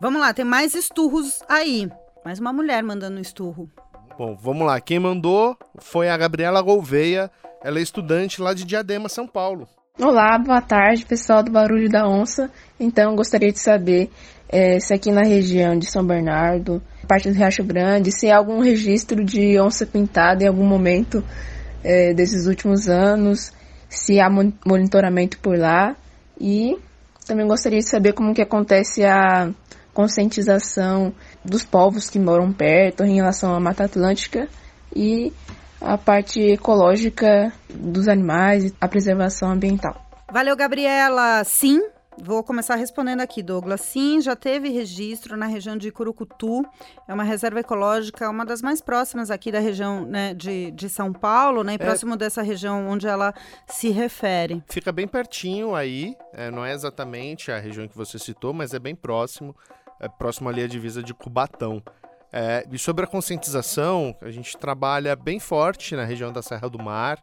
Vamos 0.00 0.18
lá, 0.18 0.32
tem 0.32 0.42
mais 0.42 0.74
esturros 0.74 1.42
aí. 1.46 1.86
Mais 2.24 2.38
uma 2.38 2.50
mulher 2.50 2.82
mandando 2.82 3.18
um 3.18 3.20
esturro. 3.20 3.70
Bom, 4.16 4.34
vamos 4.40 4.66
lá. 4.66 4.80
Quem 4.80 4.98
mandou 4.98 5.54
foi 5.80 6.08
a 6.08 6.16
Gabriela 6.16 6.62
Gouveia. 6.62 7.30
Ela 7.62 7.78
é 7.78 7.82
estudante 7.82 8.40
lá 8.40 8.54
de 8.54 8.64
Diadema, 8.64 9.06
São 9.10 9.26
Paulo. 9.26 9.68
Olá, 10.00 10.38
boa 10.38 10.62
tarde, 10.62 11.04
pessoal 11.04 11.42
do 11.42 11.50
Barulho 11.50 11.90
da 11.90 12.08
Onça. 12.08 12.50
Então, 12.80 13.14
gostaria 13.14 13.52
de 13.52 13.58
saber 13.58 14.10
é, 14.48 14.80
se 14.80 14.94
aqui 14.94 15.12
na 15.12 15.22
região 15.22 15.78
de 15.78 15.84
São 15.84 16.02
Bernardo, 16.02 16.82
parte 17.06 17.30
do 17.30 17.36
Riacho 17.36 17.62
Grande, 17.64 18.10
se 18.10 18.30
há 18.30 18.38
algum 18.38 18.60
registro 18.60 19.22
de 19.22 19.60
onça 19.60 19.84
pintada 19.84 20.42
em 20.42 20.48
algum 20.48 20.64
momento 20.64 21.22
é, 21.82 22.12
desses 22.14 22.46
últimos 22.46 22.88
anos, 22.88 23.52
se 23.88 24.20
há 24.20 24.28
monitoramento 24.30 25.38
por 25.38 25.58
lá 25.58 25.96
e 26.40 26.76
também 27.26 27.46
gostaria 27.46 27.78
de 27.78 27.88
saber 27.88 28.12
como 28.12 28.34
que 28.34 28.42
acontece 28.42 29.04
a 29.04 29.50
conscientização 29.92 31.12
dos 31.44 31.64
povos 31.64 32.08
que 32.08 32.18
moram 32.18 32.52
perto 32.52 33.04
em 33.04 33.16
relação 33.16 33.54
à 33.54 33.60
Mata 33.60 33.84
Atlântica 33.84 34.48
e 34.94 35.32
a 35.80 35.98
parte 35.98 36.40
ecológica 36.40 37.52
dos 37.68 38.08
animais 38.08 38.64
e 38.64 38.74
a 38.80 38.88
preservação 38.88 39.50
ambiental. 39.50 40.00
Valeu, 40.32 40.56
Gabriela. 40.56 41.44
Sim, 41.44 41.80
Vou 42.20 42.42
começar 42.44 42.76
respondendo 42.76 43.20
aqui, 43.20 43.42
Douglas. 43.42 43.80
Sim, 43.80 44.20
já 44.20 44.36
teve 44.36 44.68
registro 44.68 45.36
na 45.36 45.46
região 45.46 45.76
de 45.76 45.90
Curucutu. 45.90 46.62
É 47.08 47.14
uma 47.14 47.22
reserva 47.22 47.60
ecológica, 47.60 48.28
uma 48.28 48.44
das 48.44 48.60
mais 48.60 48.80
próximas 48.80 49.30
aqui 49.30 49.50
da 49.50 49.58
região 49.58 50.04
né, 50.04 50.34
de, 50.34 50.70
de 50.72 50.88
São 50.88 51.12
Paulo, 51.12 51.64
né? 51.64 51.72
E 51.72 51.74
é... 51.76 51.78
próximo 51.78 52.16
dessa 52.16 52.42
região 52.42 52.88
onde 52.88 53.06
ela 53.06 53.34
se 53.66 53.90
refere. 53.90 54.62
Fica 54.68 54.92
bem 54.92 55.08
pertinho 55.08 55.74
aí. 55.74 56.14
É, 56.32 56.50
não 56.50 56.64
é 56.64 56.72
exatamente 56.72 57.50
a 57.50 57.58
região 57.58 57.88
que 57.88 57.96
você 57.96 58.18
citou, 58.18 58.52
mas 58.52 58.74
é 58.74 58.78
bem 58.78 58.94
próximo. 58.94 59.56
É 59.98 60.08
próximo 60.08 60.48
ali 60.48 60.62
à 60.62 60.66
divisa 60.66 61.02
de 61.02 61.14
Cubatão. 61.14 61.82
É, 62.32 62.66
e 62.70 62.78
sobre 62.78 63.04
a 63.04 63.06
conscientização, 63.06 64.16
a 64.20 64.30
gente 64.30 64.56
trabalha 64.56 65.14
bem 65.14 65.38
forte 65.38 65.94
na 65.94 66.04
região 66.04 66.32
da 66.32 66.42
Serra 66.42 66.68
do 66.68 66.78
Mar 66.78 67.22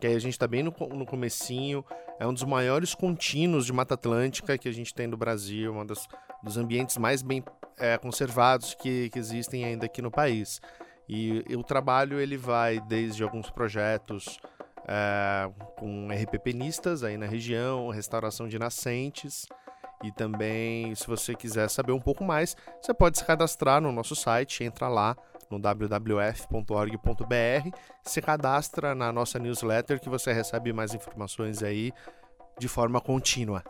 que 0.00 0.06
a 0.06 0.18
gente 0.18 0.32
está 0.32 0.48
bem 0.48 0.62
no, 0.62 0.74
no 0.94 1.04
comecinho, 1.04 1.84
é 2.18 2.26
um 2.26 2.32
dos 2.32 2.42
maiores 2.42 2.94
contínuos 2.94 3.66
de 3.66 3.72
Mata 3.72 3.94
Atlântica 3.94 4.56
que 4.56 4.68
a 4.68 4.72
gente 4.72 4.94
tem 4.94 5.06
no 5.06 5.16
Brasil, 5.16 5.72
um 5.74 5.84
dos, 5.84 6.08
dos 6.42 6.56
ambientes 6.56 6.96
mais 6.96 7.22
bem 7.22 7.44
é, 7.78 7.98
conservados 7.98 8.74
que, 8.74 9.10
que 9.10 9.18
existem 9.18 9.64
ainda 9.64 9.86
aqui 9.86 10.00
no 10.00 10.10
país. 10.10 10.60
E, 11.08 11.44
e, 11.48 11.56
o 11.56 11.62
trabalho 11.62 12.18
ele 12.18 12.36
vai 12.36 12.80
desde 12.80 13.22
alguns 13.22 13.50
projetos 13.50 14.38
é, 14.86 15.50
com 15.76 16.08
RPPnistas 16.08 17.04
aí 17.04 17.16
na 17.16 17.26
região, 17.26 17.90
restauração 17.90 18.48
de 18.48 18.58
nascentes, 18.58 19.46
e 20.02 20.10
também, 20.10 20.94
se 20.94 21.06
você 21.06 21.34
quiser 21.34 21.68
saber 21.68 21.92
um 21.92 22.00
pouco 22.00 22.24
mais, 22.24 22.56
você 22.80 22.94
pode 22.94 23.18
se 23.18 23.24
cadastrar 23.24 23.82
no 23.82 23.92
nosso 23.92 24.16
site, 24.16 24.64
entra 24.64 24.88
lá, 24.88 25.14
no 25.50 25.58
wwf.org.br, 25.58 27.26
se 28.04 28.22
cadastra 28.22 28.94
na 28.94 29.12
nossa 29.12 29.38
newsletter 29.38 30.00
que 30.00 30.08
você 30.08 30.32
recebe 30.32 30.72
mais 30.72 30.94
informações 30.94 31.62
aí 31.62 31.92
de 32.58 32.68
forma 32.68 33.00
contínua. 33.00 33.64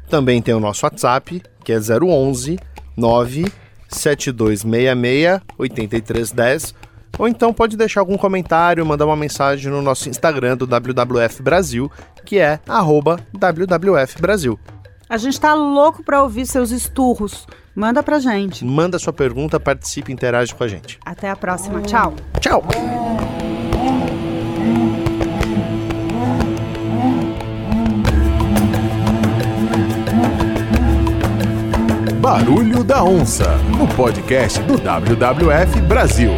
Também 0.09 0.41
tem 0.41 0.53
o 0.53 0.59
nosso 0.59 0.85
WhatsApp, 0.85 1.41
que 1.63 1.71
é 1.71 1.77
011 1.77 2.59
97266 2.97 5.39
8310. 5.57 6.75
Ou 7.17 7.27
então 7.27 7.51
pode 7.53 7.77
deixar 7.77 8.01
algum 8.01 8.17
comentário, 8.17 8.85
mandar 8.85 9.05
uma 9.05 9.15
mensagem 9.15 9.71
no 9.71 9.81
nosso 9.81 10.09
Instagram 10.09 10.57
do 10.57 10.65
WWF 10.65 11.41
Brasil, 11.43 11.89
que 12.25 12.39
é 12.39 12.59
WWF 12.67 14.19
Brasil. 14.19 14.59
A 15.07 15.17
gente 15.17 15.39
tá 15.39 15.53
louco 15.53 16.03
para 16.03 16.23
ouvir 16.23 16.47
seus 16.47 16.71
esturros. 16.71 17.45
Manda 17.75 18.01
pra 18.01 18.17
gente. 18.19 18.65
Manda 18.65 18.97
sua 18.97 19.13
pergunta, 19.13 19.59
participe, 19.59 20.11
interage 20.11 20.55
com 20.55 20.63
a 20.63 20.67
gente. 20.67 20.97
Até 21.05 21.29
a 21.29 21.35
próxima. 21.35 21.81
Tchau. 21.81 22.15
Tchau. 22.39 22.63
Barulho 32.23 32.85
da 32.85 33.03
Onça, 33.03 33.57
no 33.77 33.85
podcast 33.85 34.63
do 34.63 34.77
WWF 34.77 35.81
Brasil. 35.81 36.31